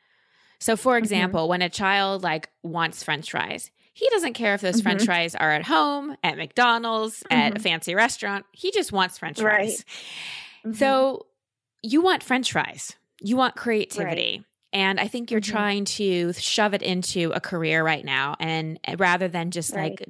So, 0.59 0.76
for 0.76 0.94
mm-hmm. 0.94 1.05
example, 1.05 1.40
mm-hmm. 1.40 1.50
when 1.50 1.62
a 1.62 1.68
child 1.68 2.22
like 2.22 2.48
wants 2.62 3.03
French 3.03 3.31
fries, 3.31 3.70
he 3.92 4.09
doesn't 4.11 4.35
care 4.35 4.55
if 4.55 4.62
those 4.62 4.76
mm-hmm. 4.76 4.85
French 4.85 5.05
fries 5.05 5.35
are 5.35 5.53
at 5.53 5.64
home, 5.64 6.16
at 6.22 6.38
McDonald's, 6.38 7.22
at 7.31 7.53
a 7.53 7.55
mm-hmm. 7.57 7.62
fancy 7.62 7.94
restaurant. 7.94 8.46
He 8.53 8.70
just 8.70 8.92
wants 8.92 9.18
French 9.18 9.40
fries. 9.40 9.85
Right. 10.64 10.74
So, 10.76 11.26
you 11.83 12.00
want 12.00 12.22
French 12.22 12.53
fries. 12.53 12.94
You 13.20 13.37
want 13.37 13.57
creativity. 13.57 14.38
Right. 14.38 14.44
And 14.72 15.00
I 15.00 15.09
think 15.09 15.30
you're 15.30 15.40
mm-hmm. 15.40 15.52
trying 15.52 15.85
to 15.87 16.33
shove 16.35 16.74
it 16.74 16.83
into 16.83 17.33
a 17.35 17.40
career 17.40 17.85
right 17.85 18.04
now. 18.04 18.37
And 18.38 18.78
eh, 18.85 18.94
rather 18.98 19.28
than 19.28 19.50
just 19.50 19.74
right. 19.74 19.98
like 19.98 20.09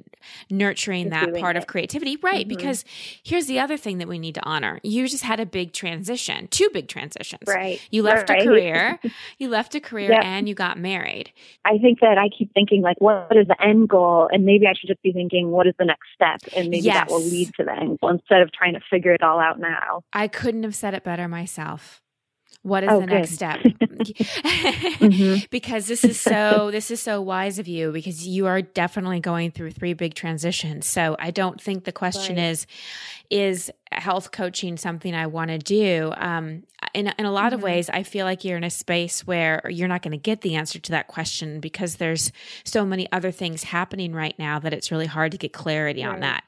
nurturing 0.49 1.09
just 1.09 1.25
that 1.25 1.39
part 1.39 1.55
it. 1.55 1.59
of 1.59 1.67
creativity, 1.67 2.17
right? 2.17 2.47
Mm-hmm. 2.47 2.49
Because 2.49 2.85
here's 3.23 3.47
the 3.47 3.59
other 3.59 3.77
thing 3.77 3.97
that 3.97 4.07
we 4.07 4.19
need 4.19 4.35
to 4.35 4.43
honor 4.43 4.79
you 4.83 5.07
just 5.07 5.23
had 5.23 5.39
a 5.39 5.45
big 5.45 5.73
transition, 5.73 6.47
two 6.47 6.69
big 6.73 6.87
transitions. 6.87 7.43
Right. 7.47 7.81
You 7.89 8.03
left 8.03 8.29
right. 8.29 8.41
a 8.41 8.45
career, 8.45 8.99
you 9.37 9.49
left 9.49 9.73
a 9.75 9.79
career, 9.79 10.11
yep. 10.11 10.23
and 10.23 10.47
you 10.47 10.55
got 10.55 10.77
married. 10.77 11.31
I 11.65 11.77
think 11.77 11.99
that 12.01 12.17
I 12.17 12.29
keep 12.29 12.53
thinking, 12.53 12.81
like, 12.81 12.99
what 12.99 13.35
is 13.35 13.47
the 13.47 13.61
end 13.61 13.89
goal? 13.89 14.29
And 14.31 14.45
maybe 14.45 14.67
I 14.67 14.73
should 14.73 14.87
just 14.87 15.01
be 15.01 15.11
thinking, 15.11 15.49
what 15.49 15.67
is 15.67 15.73
the 15.79 15.85
next 15.85 16.07
step? 16.13 16.39
And 16.55 16.69
maybe 16.69 16.85
yes. 16.85 16.95
that 16.95 17.09
will 17.09 17.21
lead 17.21 17.51
to 17.55 17.63
the 17.63 17.71
end 17.71 17.99
goal 17.99 18.11
instead 18.11 18.41
of 18.41 18.51
trying 18.51 18.73
to 18.73 18.81
figure 18.89 19.13
it 19.13 19.23
all 19.23 19.39
out 19.39 19.59
now. 19.59 20.03
I 20.13 20.27
couldn't 20.27 20.63
have 20.63 20.75
said 20.75 20.93
it 20.93 21.03
better 21.03 21.27
myself. 21.27 22.00
What 22.63 22.83
is 22.83 22.95
Oh, 22.95 22.97
the 22.97 23.07
next 23.07 23.31
good. 23.31 23.33
step? 23.33 23.61
Mhm. 25.01 25.43
because 25.49 25.87
this 25.87 26.05
is 26.07 26.17
so 26.21 26.69
this 26.71 26.91
is 26.91 27.01
so 27.01 27.21
wise 27.21 27.59
of 27.59 27.67
you 27.67 27.91
because 27.91 28.27
you 28.27 28.45
are 28.47 28.61
definitely 28.61 29.19
going 29.19 29.51
through 29.51 29.71
three 29.71 29.93
big 29.93 30.13
transitions. 30.13 30.85
So 30.85 31.15
I 31.19 31.31
don't 31.31 31.59
think 31.61 31.83
the 31.85 31.91
question 31.91 32.37
Right. 32.37 32.37
is 32.37 32.67
is 33.31 33.71
health 33.91 34.31
coaching 34.31 34.77
something 34.77 35.15
I 35.15 35.27
want 35.27 35.49
to 35.49 35.57
do? 35.57 36.13
Um, 36.17 36.63
in 36.93 37.07
in 37.17 37.25
a 37.25 37.31
lot 37.31 37.53
of 37.53 37.59
Mhm. 37.61 37.63
ways, 37.63 37.89
I 37.89 38.03
feel 38.03 38.25
like 38.25 38.43
you're 38.43 38.57
in 38.57 38.63
a 38.65 38.69
space 38.69 39.25
where 39.25 39.61
you're 39.69 39.87
not 39.87 40.01
going 40.01 40.11
to 40.11 40.17
get 40.17 40.41
the 40.41 40.55
answer 40.55 40.77
to 40.79 40.91
that 40.91 41.07
question 41.07 41.59
because 41.61 41.95
there's 41.95 42.31
so 42.65 42.85
many 42.85 43.09
other 43.13 43.31
things 43.31 43.63
happening 43.63 44.13
right 44.13 44.37
now 44.37 44.59
that 44.59 44.73
it's 44.73 44.91
really 44.91 45.05
hard 45.05 45.31
to 45.31 45.37
get 45.37 45.53
clarity 45.53 46.03
on 46.03 46.19
that. 46.21 46.43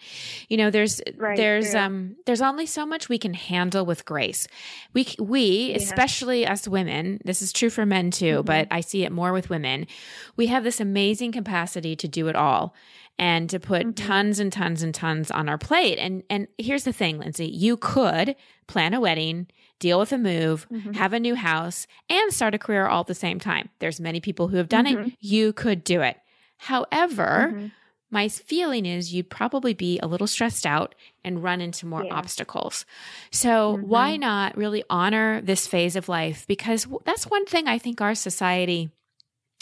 You 0.49 0.57
know, 0.57 0.69
there's 0.69 1.01
Right, 1.15 1.37
there's 1.37 1.73
um 1.73 2.15
there's 2.25 2.41
only 2.41 2.65
so 2.65 2.85
much 2.85 3.07
we 3.09 3.17
can 3.17 3.33
handle 3.33 3.85
with 3.85 4.03
grace. 4.05 4.47
We 4.93 5.07
we 5.19 5.69
Yeah. 5.71 5.77
especially 5.77 6.45
us 6.45 6.67
women, 6.67 7.21
this 7.23 7.41
is 7.41 7.53
true 7.53 7.69
for 7.69 7.85
men 7.85 8.11
too, 8.11 8.41
Mhm. 8.41 8.45
but 8.45 8.67
I 8.71 8.81
see 8.81 9.03
it 9.05 9.11
more 9.11 9.31
with 9.31 9.49
women. 9.49 9.87
We 10.35 10.47
have 10.47 10.63
this 10.65 10.81
amazing 10.81 11.31
capacity 11.31 11.95
to 11.95 12.07
do 12.07 12.27
it 12.27 12.35
all 12.35 12.73
and 13.19 13.49
to 13.49 13.59
put 13.59 13.85
Mhm. 13.87 13.95
tons 13.95 14.39
and 14.39 14.51
tons 14.51 14.81
and 14.83 14.93
tons 14.93 15.29
on 15.31 15.47
our 15.49 15.57
plate. 15.57 15.97
And 15.99 16.23
and 16.29 16.47
here's 16.57 16.83
the 16.83 16.93
thing, 16.93 17.19
Lindsay, 17.19 17.47
you 17.47 17.77
could 17.77 18.35
plan 18.67 18.93
a 18.93 18.99
wedding, 18.99 19.47
deal 19.79 19.99
with 19.99 20.11
a 20.11 20.17
move, 20.17 20.67
Mhm. 20.71 20.95
have 20.95 21.13
a 21.13 21.19
new 21.19 21.35
house, 21.35 21.85
and 22.09 22.33
start 22.33 22.55
a 22.55 22.57
career 22.57 22.87
all 22.87 23.01
at 23.01 23.07
the 23.07 23.13
same 23.15 23.39
time. 23.39 23.69
There's 23.79 23.99
many 23.99 24.19
people 24.19 24.47
who 24.47 24.57
have 24.57 24.69
done 24.69 24.87
it. 24.87 24.97
Mhm. 24.97 25.15
You 25.19 25.53
could 25.53 25.83
do 25.83 26.01
it. 26.01 26.17
However, 26.57 27.51
Mhm. 27.53 27.71
my 28.09 28.27
feeling 28.29 28.85
is 28.85 29.13
you'd 29.13 29.29
probably 29.29 29.73
be 29.73 29.99
a 30.01 30.07
little 30.07 30.27
stressed 30.27 30.65
out 30.65 30.95
and 31.23 31.43
run 31.43 31.59
into 31.61 31.85
more 31.85 32.05
Yeah. 32.05 32.13
obstacles. 32.13 32.85
So, 33.31 33.77
Mhm. 33.77 33.83
why 33.83 34.17
not 34.17 34.55
really 34.57 34.83
honor 34.89 35.41
this 35.41 35.67
phase 35.67 35.95
of 35.95 36.07
life? 36.09 36.47
Because 36.47 36.87
that's 37.05 37.25
one 37.29 37.45
thing 37.45 37.67
I 37.67 37.77
think 37.77 38.01
our 38.01 38.15
society 38.15 38.89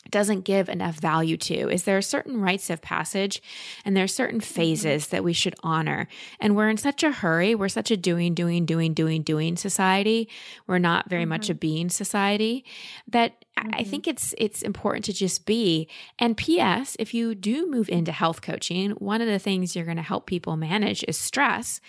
doesn't 0.09 0.41
give 0.41 0.67
enough 0.67 0.95
value 0.99 1.37
to 1.37 1.69
is 1.69 1.83
there 1.83 1.97
are 1.97 2.01
certain 2.01 2.41
rites 2.41 2.69
of 2.69 2.81
passage 2.81 3.41
and 3.85 3.95
there 3.95 4.03
are 4.03 4.07
certain 4.07 4.39
mm-hmm. 4.39 4.53
phases 4.53 5.07
that 5.07 5.23
we 5.23 5.33
should 5.33 5.55
honor. 5.63 6.07
And 6.39 6.55
we're 6.55 6.69
in 6.69 6.77
such 6.77 7.03
a 7.03 7.11
hurry. 7.11 7.53
We're 7.53 7.69
such 7.69 7.91
a 7.91 7.97
doing 7.97 8.33
doing 8.33 8.65
doing 8.65 8.93
doing 8.93 9.21
doing 9.21 9.55
society. 9.57 10.27
We're 10.67 10.79
not 10.79 11.09
very 11.09 11.25
much 11.25 11.43
mm-hmm. 11.43 11.51
a 11.51 11.55
being 11.55 11.89
society 11.89 12.65
that 13.07 13.45
I- 13.57 13.69
I 13.79 13.83
think 13.83 14.07
it's 14.07 14.33
it's 14.37 14.61
important 14.61 15.05
to 15.05 15.13
just 15.13 15.45
be. 15.45 15.87
And 16.19 16.35
P.S. 16.37 16.95
If 16.99 17.13
you 17.13 17.35
do 17.35 17.69
move 17.69 17.89
into 17.89 18.11
health 18.11 18.41
coaching, 18.41 18.91
one 18.91 19.21
of 19.21 19.27
the 19.27 19.39
things 19.39 19.75
you're 19.75 19.85
going 19.85 19.97
to 19.97 20.03
help 20.03 20.25
people 20.25 20.55
manage 20.57 21.03
is 21.07 21.17
stress, 21.17 21.79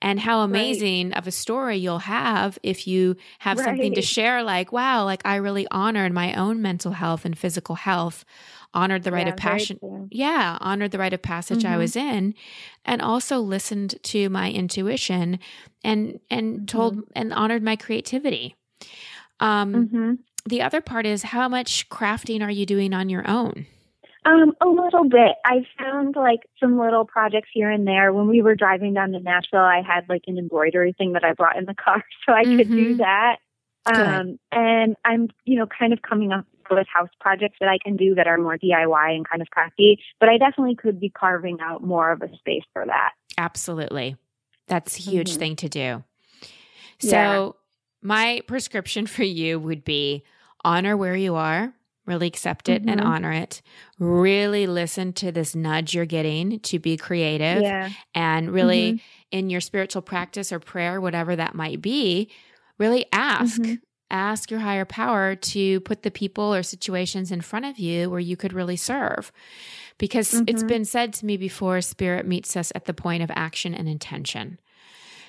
and 0.00 0.20
how 0.20 0.40
amazing 0.40 1.12
of 1.14 1.26
a 1.26 1.30
story 1.32 1.76
you'll 1.76 2.00
have 2.00 2.58
if 2.62 2.86
you 2.86 3.16
have 3.40 3.58
something 3.58 3.94
to 3.94 4.02
share. 4.02 4.42
Like, 4.42 4.72
wow, 4.72 5.04
like 5.04 5.22
I 5.24 5.36
really 5.36 5.66
honored 5.70 6.12
my 6.12 6.34
own 6.34 6.62
mental 6.62 6.92
health 6.92 7.24
and 7.24 7.36
physical 7.36 7.74
health, 7.74 8.24
honored 8.74 9.02
the 9.04 9.12
rite 9.12 9.26
Yeah, 9.26 9.32
of 9.34 9.40
very 9.40 9.58
passion. 9.58 9.78
Yeah, 10.10 10.56
honored 10.60 10.92
the 10.92 10.98
rite 10.98 11.12
of 11.12 11.22
passage 11.22 11.64
I 11.64 11.74
Mhm. 11.74 11.78
was 11.78 11.96
in, 11.96 12.34
and 12.84 13.02
also 13.02 13.38
listened 13.40 13.96
to 14.04 14.28
my 14.30 14.50
intuition, 14.50 15.38
and 15.84 16.20
and 16.30 16.60
Mhm. 16.60 16.66
told 16.66 17.02
and 17.14 17.32
honored 17.32 17.62
my 17.62 17.76
creativity. 17.76 18.54
Um, 19.40 19.90
Mhm. 19.92 20.18
The 20.48 20.62
other 20.62 20.80
part 20.80 21.06
is 21.06 21.22
how 21.24 21.48
much 21.48 21.88
crafting 21.88 22.42
are 22.42 22.50
you 22.50 22.66
doing 22.66 22.92
on 22.94 23.08
your 23.08 23.28
own? 23.28 23.66
Um, 24.24 24.52
a 24.60 24.66
little 24.68 25.08
bit. 25.08 25.36
I 25.44 25.64
found 25.78 26.16
like 26.16 26.40
some 26.60 26.78
little 26.78 27.04
projects 27.04 27.48
here 27.52 27.70
and 27.70 27.86
there. 27.86 28.12
When 28.12 28.28
we 28.28 28.42
were 28.42 28.54
driving 28.54 28.92
down 28.94 29.12
to 29.12 29.20
Nashville, 29.20 29.60
I 29.60 29.82
had 29.86 30.08
like 30.08 30.22
an 30.26 30.36
embroidery 30.38 30.92
thing 30.98 31.12
that 31.12 31.24
I 31.24 31.32
brought 31.32 31.56
in 31.56 31.64
the 31.64 31.74
car, 31.74 32.04
so 32.26 32.32
I 32.34 32.44
could 32.44 32.68
do 32.68 32.94
Mhm. 32.94 32.98
that. 32.98 33.36
Um, 33.86 34.38
and 34.52 34.96
I'm, 35.04 35.28
you 35.44 35.58
know, 35.58 35.66
kind 35.66 35.94
of 35.94 36.02
coming 36.02 36.30
up 36.32 36.44
with 36.70 36.86
house 36.92 37.08
projects 37.20 37.56
that 37.60 37.70
I 37.70 37.78
can 37.82 37.96
do 37.96 38.14
that 38.16 38.26
are 38.26 38.36
more 38.36 38.58
DIY 38.58 39.14
and 39.16 39.26
kind 39.26 39.40
of 39.40 39.48
crafty. 39.48 39.98
But 40.20 40.28
I 40.28 40.36
definitely 40.36 40.74
could 40.74 41.00
be 41.00 41.08
carving 41.08 41.58
out 41.62 41.82
more 41.82 42.12
of 42.12 42.20
a 42.20 42.28
space 42.36 42.64
for 42.74 42.84
that. 42.84 43.12
Absolutely. 43.38 44.16
That's 44.66 44.98
a 44.98 45.02
huge 45.10 45.30
Mhm. 45.32 45.38
thing 45.38 45.56
to 45.56 45.68
do. 45.70 46.04
So, 46.98 47.16
Yeah. 47.16 47.50
my 48.02 48.42
prescription 48.46 49.06
for 49.06 49.22
you 49.24 49.58
would 49.58 49.84
be 49.84 50.22
honor 50.68 50.96
where 50.96 51.16
you 51.16 51.34
are, 51.34 51.72
really 52.06 52.26
accept 52.26 52.68
it 52.68 52.82
and 52.86 53.00
Mhm. 53.00 53.04
honor 53.04 53.32
it. 53.32 53.60
Really 53.98 54.66
listen 54.66 55.12
to 55.14 55.32
this 55.32 55.54
nudge 55.54 55.94
you're 55.94 56.06
getting 56.06 56.60
to 56.60 56.78
be 56.78 56.96
creative 56.96 57.62
Yeah. 57.62 57.90
and 58.14 58.50
really 58.50 58.92
Mhm. 58.94 59.00
in 59.30 59.50
your 59.50 59.60
spiritual 59.60 60.02
practice 60.02 60.52
or 60.52 60.58
prayer, 60.58 61.00
whatever 61.00 61.36
that 61.36 61.54
might 61.54 61.80
be, 61.82 62.30
really 62.78 63.04
ask. 63.12 63.60
Mhm. 63.60 63.80
Ask 64.10 64.50
your 64.50 64.60
higher 64.60 64.86
power 64.86 65.34
to 65.34 65.80
put 65.80 66.02
the 66.02 66.10
people 66.10 66.54
or 66.54 66.62
situations 66.62 67.30
in 67.30 67.42
front 67.42 67.66
of 67.66 67.78
you 67.78 68.08
where 68.08 68.20
you 68.20 68.36
could 68.38 68.54
really 68.54 68.76
serve. 68.76 69.30
Because 69.98 70.32
it's 70.46 70.62
Mhm. 70.62 70.68
been 70.68 70.84
said 70.86 71.12
to 71.14 71.26
me 71.26 71.36
before 71.36 71.80
spirit 71.82 72.26
meets 72.26 72.56
us 72.56 72.72
at 72.74 72.86
the 72.86 72.94
point 72.94 73.22
of 73.22 73.30
action 73.34 73.74
and 73.74 73.86
intention. 73.88 74.58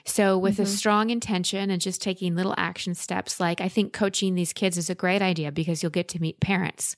So, 0.05 0.38
with 0.38 0.59
a 0.59 0.63
Mhm. 0.63 0.67
strong 0.67 1.09
intention 1.09 1.69
and 1.69 1.81
just 1.81 2.01
taking 2.01 2.35
little 2.35 2.55
action 2.57 2.95
steps, 2.95 3.39
like 3.39 3.62
I 3.62 3.69
think 3.69 3.93
coaching 3.93 4.35
these 4.35 4.53
kids 4.53 4.77
is 4.77 4.89
a 4.89 4.95
great 4.95 5.21
idea 5.21 5.51
because 5.51 5.83
you'll 5.83 5.89
get 5.91 6.07
to 6.09 6.21
meet 6.21 6.39
parents. 6.39 6.95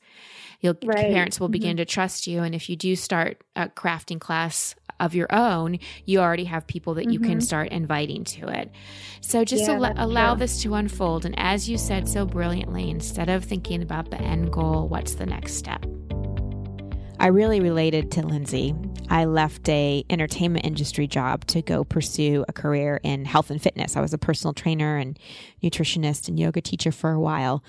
You'll 0.62 0.78
Right. 0.84 1.12
parents 1.12 1.40
will 1.40 1.50
Mhm. 1.50 1.54
begin 1.54 1.78
to 1.78 1.86
trust 1.86 2.28
you, 2.28 2.44
and 2.44 2.54
if 2.54 2.70
you 2.70 2.76
do 2.76 2.96
start 2.96 3.44
a 3.56 3.68
crafting 3.68 4.20
class 4.20 4.76
of 5.00 5.16
your 5.16 5.34
own, 5.34 5.80
you 6.06 6.20
already 6.20 6.44
have 6.44 6.68
people 6.68 6.94
that 6.94 7.12
you 7.12 7.20
can 7.20 7.40
Mhm. 7.40 7.44
start 7.44 7.70
inviting 7.70 8.24
to 8.24 8.48
it. 8.48 8.70
So, 9.22 9.44
just 9.44 9.68
Yeah, 9.68 9.74
al- 9.74 9.94
allow 9.98 10.36
true. 10.36 10.40
this 10.42 10.62
to 10.62 10.76
unfold. 10.76 11.26
And 11.26 11.34
as 11.40 11.68
you 11.68 11.78
said 11.80 12.08
so 12.08 12.26
brilliantly, 12.26 12.90
instead 12.92 13.28
of 13.30 13.44
thinking 13.44 13.82
about 13.82 14.12
the 14.12 14.22
end 14.22 14.52
goal, 14.52 14.88
what's 14.88 15.16
the 15.16 15.26
next 15.26 15.56
step? 15.56 15.84
I 17.22 17.28
really 17.28 17.60
related 17.60 18.10
to 18.14 18.26
Lindsay. 18.26 18.74
I 19.08 19.26
left 19.26 19.70
a 19.70 20.04
entertainment 20.10 20.66
industry 20.66 21.06
job 21.06 21.46
to 21.46 21.62
go 21.62 21.84
pursue 21.84 22.44
a 22.48 22.52
career 22.52 23.00
in 23.04 23.26
health 23.26 23.52
and 23.52 23.62
fitness. 23.62 23.96
I 23.96 24.02
was 24.02 24.12
a 24.12 24.18
personal 24.18 24.56
trainer 24.56 24.98
and 24.98 25.20
nutritionist 25.62 26.28
and 26.28 26.40
yoga 26.40 26.62
teacher 26.62 26.92
for 26.92 27.12
a 27.12 27.20
while. 27.20 27.64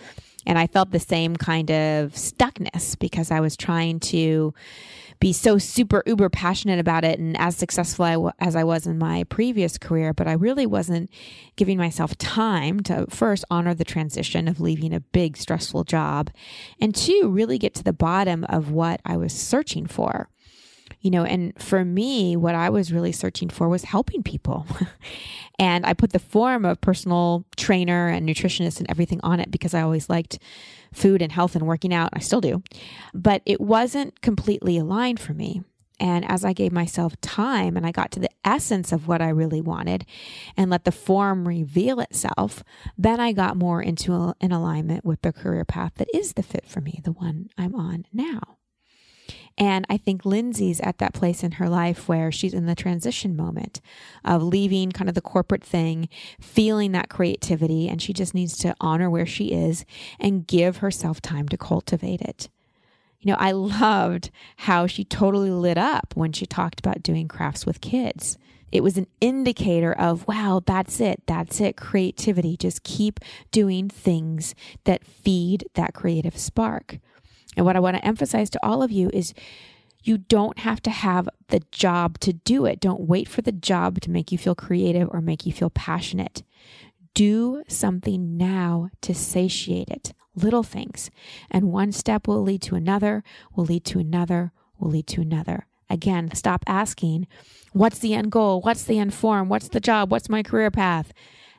And 0.47 0.59
I 0.59 0.69
felt 0.69 0.91
the 0.91 0.99
same 0.99 1.37
kind 1.37 1.71
of 1.71 2.12
stuckness 2.12 2.99
because 2.99 3.31
I 3.31 3.41
was 3.41 3.55
trying 3.55 4.01
to 4.01 4.55
be 5.23 5.33
so 5.33 5.57
super 5.57 6.03
uber 6.05 6.29
passionate 6.29 6.81
about 6.81 7.05
it 7.05 7.21
and 7.21 7.39
as 7.39 7.57
successful 7.57 8.33
as 8.41 8.57
I 8.57 8.65
was 8.65 8.89
in 8.89 8.99
my 8.99 9.23
previous 9.23 9.79
career, 9.79 10.13
but 10.13 10.27
I 10.27 10.33
really 10.33 10.67
wasn't 10.67 11.11
giving 11.55 11.79
myself 11.79 12.19
time 12.19 12.81
to 12.81 13.07
first 13.09 13.45
honor 13.49 13.73
the 13.73 13.85
transition 13.85 14.49
of 14.49 14.61
leaving 14.61 14.93
a 14.93 14.99
big 14.99 15.37
stressful 15.37 15.85
job 15.85 16.33
and 16.81 16.93
two, 16.93 17.29
really 17.31 17.57
get 17.57 17.73
to 17.75 17.85
the 17.85 17.93
bottom 17.93 18.43
of 18.49 18.73
what 18.73 19.01
I 19.07 19.17
was 19.17 19.33
searching 19.33 19.87
for. 19.87 20.29
You 21.01 21.13
know, 21.13 21.23
and 21.23 21.53
for 21.57 21.85
me, 21.85 22.35
what 22.35 22.57
I 22.57 22.69
was 22.69 22.93
really 22.93 23.13
searching 23.13 23.49
for 23.49 23.69
was 23.69 23.85
helping 23.85 24.25
people. 24.25 24.67
and 25.61 25.87
I 25.87 25.95
put 25.95 26.13
the 26.13 26.19
form 26.19 26.65
of 26.65 26.81
personal 26.81 27.45
trainer 27.57 28.09
and 28.09 28.29
nutritionist 28.29 28.81
and 28.81 28.91
everything 28.91 29.21
on 29.23 29.39
it 29.39 29.53
because 29.53 29.73
I 29.73 29.83
always 29.83 30.11
liked 30.11 30.41
food 30.93 31.23
and 31.23 31.33
health 31.33 31.55
and 31.55 31.67
working 31.67 31.93
out. 31.93 32.11
I 32.13 32.21
still 32.21 32.41
do. 32.41 32.63
But 33.15 33.43
it 33.47 33.61
wasn't 33.61 34.21
completely 34.21 34.79
aligned 34.79 35.21
for 35.21 35.35
me. 35.35 35.63
And 36.01 36.29
as 36.29 36.45
I 36.45 36.53
gave 36.53 36.73
myself 36.73 37.21
time 37.21 37.77
and 37.77 37.87
I 37.87 37.93
got 37.93 38.11
to 38.13 38.21
the 38.21 38.31
essence 38.45 38.91
of 38.91 39.07
what 39.07 39.23
I 39.23 39.29
really 39.29 39.61
wanted 39.61 40.05
and 40.57 40.69
let 40.69 40.85
the 40.85 40.91
form 40.91 41.47
reveal 41.47 42.01
itself, 42.01 42.65
then 42.99 43.21
I 43.21 43.33
got 43.33 43.57
more 43.57 43.81
into 43.81 44.35
an 44.41 44.51
alignment 44.51 45.05
with 45.05 45.23
the 45.23 45.33
career 45.33 45.65
path 45.65 45.93
that 45.97 46.09
is 46.13 46.33
the 46.33 46.43
fit 46.43 46.67
for 46.67 46.81
me, 46.81 47.01
the 47.05 47.13
one 47.13 47.51
I'm 47.57 47.77
on 47.77 48.07
now. 48.13 48.59
And 49.59 49.87
I 49.91 49.97
think 49.97 50.25
Lindsay's 50.25 50.81
at 50.81 50.99
that 50.99 51.12
place 51.15 51.43
in 51.43 51.53
her 51.53 51.69
life 51.69 52.09
where 52.09 52.33
she's 52.33 52.55
in 52.55 52.67
the 52.67 52.75
transition 52.75 53.37
moment 53.37 53.81
of 54.25 54.43
leaving 54.43 54.93
kind 54.93 55.09
of 55.09 55.15
the 55.15 55.21
corporate 55.21 55.65
thing, 55.65 56.09
feeling 56.41 56.93
that 56.93 57.11
creativity, 57.11 57.88
and 57.88 58.01
she 58.01 58.12
just 58.12 58.35
needs 58.35 58.57
to 58.59 58.75
honor 58.81 59.11
where 59.11 59.27
she 59.27 59.53
is 59.53 59.85
and 60.19 60.47
give 60.47 60.79
herself 60.79 61.21
time 61.21 61.49
to 61.49 61.57
cultivate 61.57 62.23
it. 62.23 62.49
You 63.21 63.31
know, 63.31 63.38
I 63.38 63.53
loved 63.53 64.31
how 64.57 64.87
she 64.87 65.05
totally 65.05 65.51
lit 65.51 65.79
up 65.79 66.15
when 66.17 66.33
she 66.33 66.45
talked 66.45 66.81
about 66.81 67.03
doing 67.03 67.29
crafts 67.29 67.65
with 67.65 67.81
kids. 67.81 68.37
It 68.73 68.83
was 68.83 68.97
an 68.97 69.07
indicator 69.21 69.93
of, 69.93 70.27
wow, 70.27 70.62
that's 70.65 70.99
it. 70.99 71.23
That's 71.27 71.61
it. 71.61 71.77
Creativity. 71.77 72.57
Just 72.57 72.83
keep 72.83 73.21
doing 73.51 73.88
things 73.88 74.55
that 74.85 75.05
feed 75.05 75.69
that 75.75 75.95
creative 75.95 76.38
spark. 76.38 76.99
And 77.57 77.67
what 77.67 77.77
I 77.77 77.81
want 77.81 77.97
to 77.97 78.05
emphasize 78.05 78.51
to 78.51 78.67
all 78.67 78.83
of 78.83 78.91
you 78.91 79.11
is 79.12 79.35
you 80.03 80.19
don't 80.19 80.59
have 80.61 80.83
to 80.83 80.91
have 80.91 81.29
the 81.49 81.61
job 81.71 82.19
to 82.21 82.33
do 82.33 82.67
it. 82.67 82.81
Don't 82.81 83.03
wait 83.03 83.29
for 83.29 83.43
the 83.43 83.53
job 83.53 84.01
to 84.01 84.11
make 84.11 84.33
you 84.33 84.38
feel 84.38 84.55
creative 84.55 85.09
or 85.12 85.21
make 85.21 85.47
you 85.47 85.53
feel 85.53 85.71
passionate. 85.71 86.43
Do 87.15 87.62
something 87.69 88.37
now 88.37 88.88
to 89.03 89.15
satiate 89.15 89.91
it. 89.91 90.12
Little 90.35 90.62
things. 90.62 91.11
And 91.51 91.73
one 91.73 91.93
step 91.93 92.27
will 92.27 92.43
lead 92.43 92.62
to 92.62 92.75
another, 92.75 93.23
will 93.55 93.67
lead 93.67 93.85
to 93.87 93.99
another, 93.99 94.53
will 94.79 94.91
lead 94.91 95.07
to 95.09 95.21
another. 95.21 95.67
Again, 95.91 96.35
stop 96.35 96.65
asking, 96.67 97.27
what's 97.73 97.99
the 97.99 98.15
end 98.15 98.33
goal? 98.33 98.62
What's 98.62 98.85
the 98.85 98.99
end 98.99 99.12
form? 99.12 99.51
What's 99.51 99.69
the 99.69 99.81
job? 99.81 100.11
What's 100.11 100.31
my 100.31 100.43
career 100.43 100.71
path? 100.71 101.12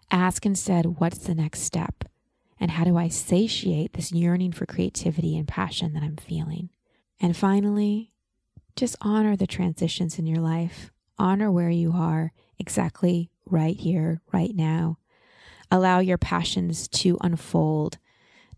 Ask 0.10 0.46
instead, 0.46 1.00
what's 1.00 1.20
the 1.20 1.36
next 1.36 1.62
step? 1.62 2.04
And 2.64 2.72
how 2.72 2.86
do 2.86 2.96
I 2.96 3.10
satiate 3.10 3.92
this 3.92 4.14
yearning 4.14 4.54
for 4.54 4.66
creativity 4.66 5.38
and 5.38 5.46
passion 5.46 5.92
that 5.92 6.02
I'm 6.02 6.16
feeling? 6.16 6.70
And 7.20 7.36
finally, 7.36 8.14
just 8.78 8.96
honor 9.02 9.36
the 9.36 9.46
transitions 9.46 10.18
in 10.18 10.26
your 10.28 10.40
life. 10.40 10.90
Honor 11.20 11.52
where 11.52 11.70
you 11.70 11.92
are 11.92 12.32
exactly 12.58 13.30
right 13.46 13.76
here, 13.76 14.22
right 14.32 14.56
now. 14.56 14.98
Allow 15.70 16.00
your 16.00 16.18
passions 16.18 16.88
to 16.88 17.18
unfold. 17.20 17.98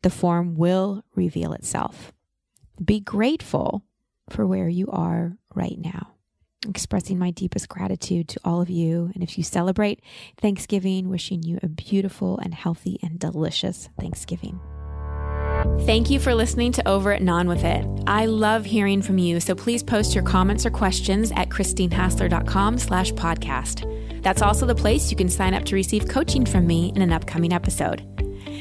The 0.03 0.11
form 0.11 0.53
will 0.53 1.03
reveal 1.15 1.53
itself. 1.53 2.13
Be 2.83 2.99
grateful 2.99 3.85
for 4.29 4.45
where 4.45 4.69
you 4.69 4.87
are 4.91 5.39
right 5.55 5.79
now. 5.79 6.14
Expressing 6.67 7.19
my 7.19 7.31
deepest 7.31 7.69
gratitude 7.69 8.27
to 8.29 8.39
all 8.43 8.61
of 8.61 8.69
you. 8.69 9.11
And 9.13 9.21
if 9.21 9.37
you 9.37 9.43
celebrate 9.43 10.01
Thanksgiving, 10.37 11.09
wishing 11.09 11.43
you 11.43 11.59
a 11.61 11.67
beautiful 11.67 12.39
and 12.39 12.53
healthy 12.53 12.99
and 13.03 13.19
delicious 13.19 13.89
Thanksgiving. 13.99 14.59
Thank 15.81 16.09
you 16.09 16.19
for 16.19 16.33
listening 16.33 16.71
to 16.73 16.87
Over 16.87 17.11
It 17.11 17.21
and 17.21 17.29
On 17.29 17.47
With 17.47 17.63
It. 17.63 17.85
I 18.07 18.25
love 18.25 18.65
hearing 18.65 19.01
from 19.01 19.17
you, 19.17 19.39
so 19.39 19.53
please 19.53 19.83
post 19.83 20.15
your 20.15 20.23
comments 20.23 20.65
or 20.65 20.69
questions 20.69 21.31
at 21.35 21.49
christinehassler.com 21.49 22.77
slash 22.77 23.11
podcast. 23.13 24.23
That's 24.23 24.41
also 24.41 24.65
the 24.65 24.75
place 24.75 25.11
you 25.11 25.17
can 25.17 25.29
sign 25.29 25.53
up 25.53 25.65
to 25.65 25.75
receive 25.75 26.07
coaching 26.07 26.45
from 26.45 26.65
me 26.65 26.91
in 26.95 27.01
an 27.01 27.13
upcoming 27.13 27.53
episode. 27.53 28.14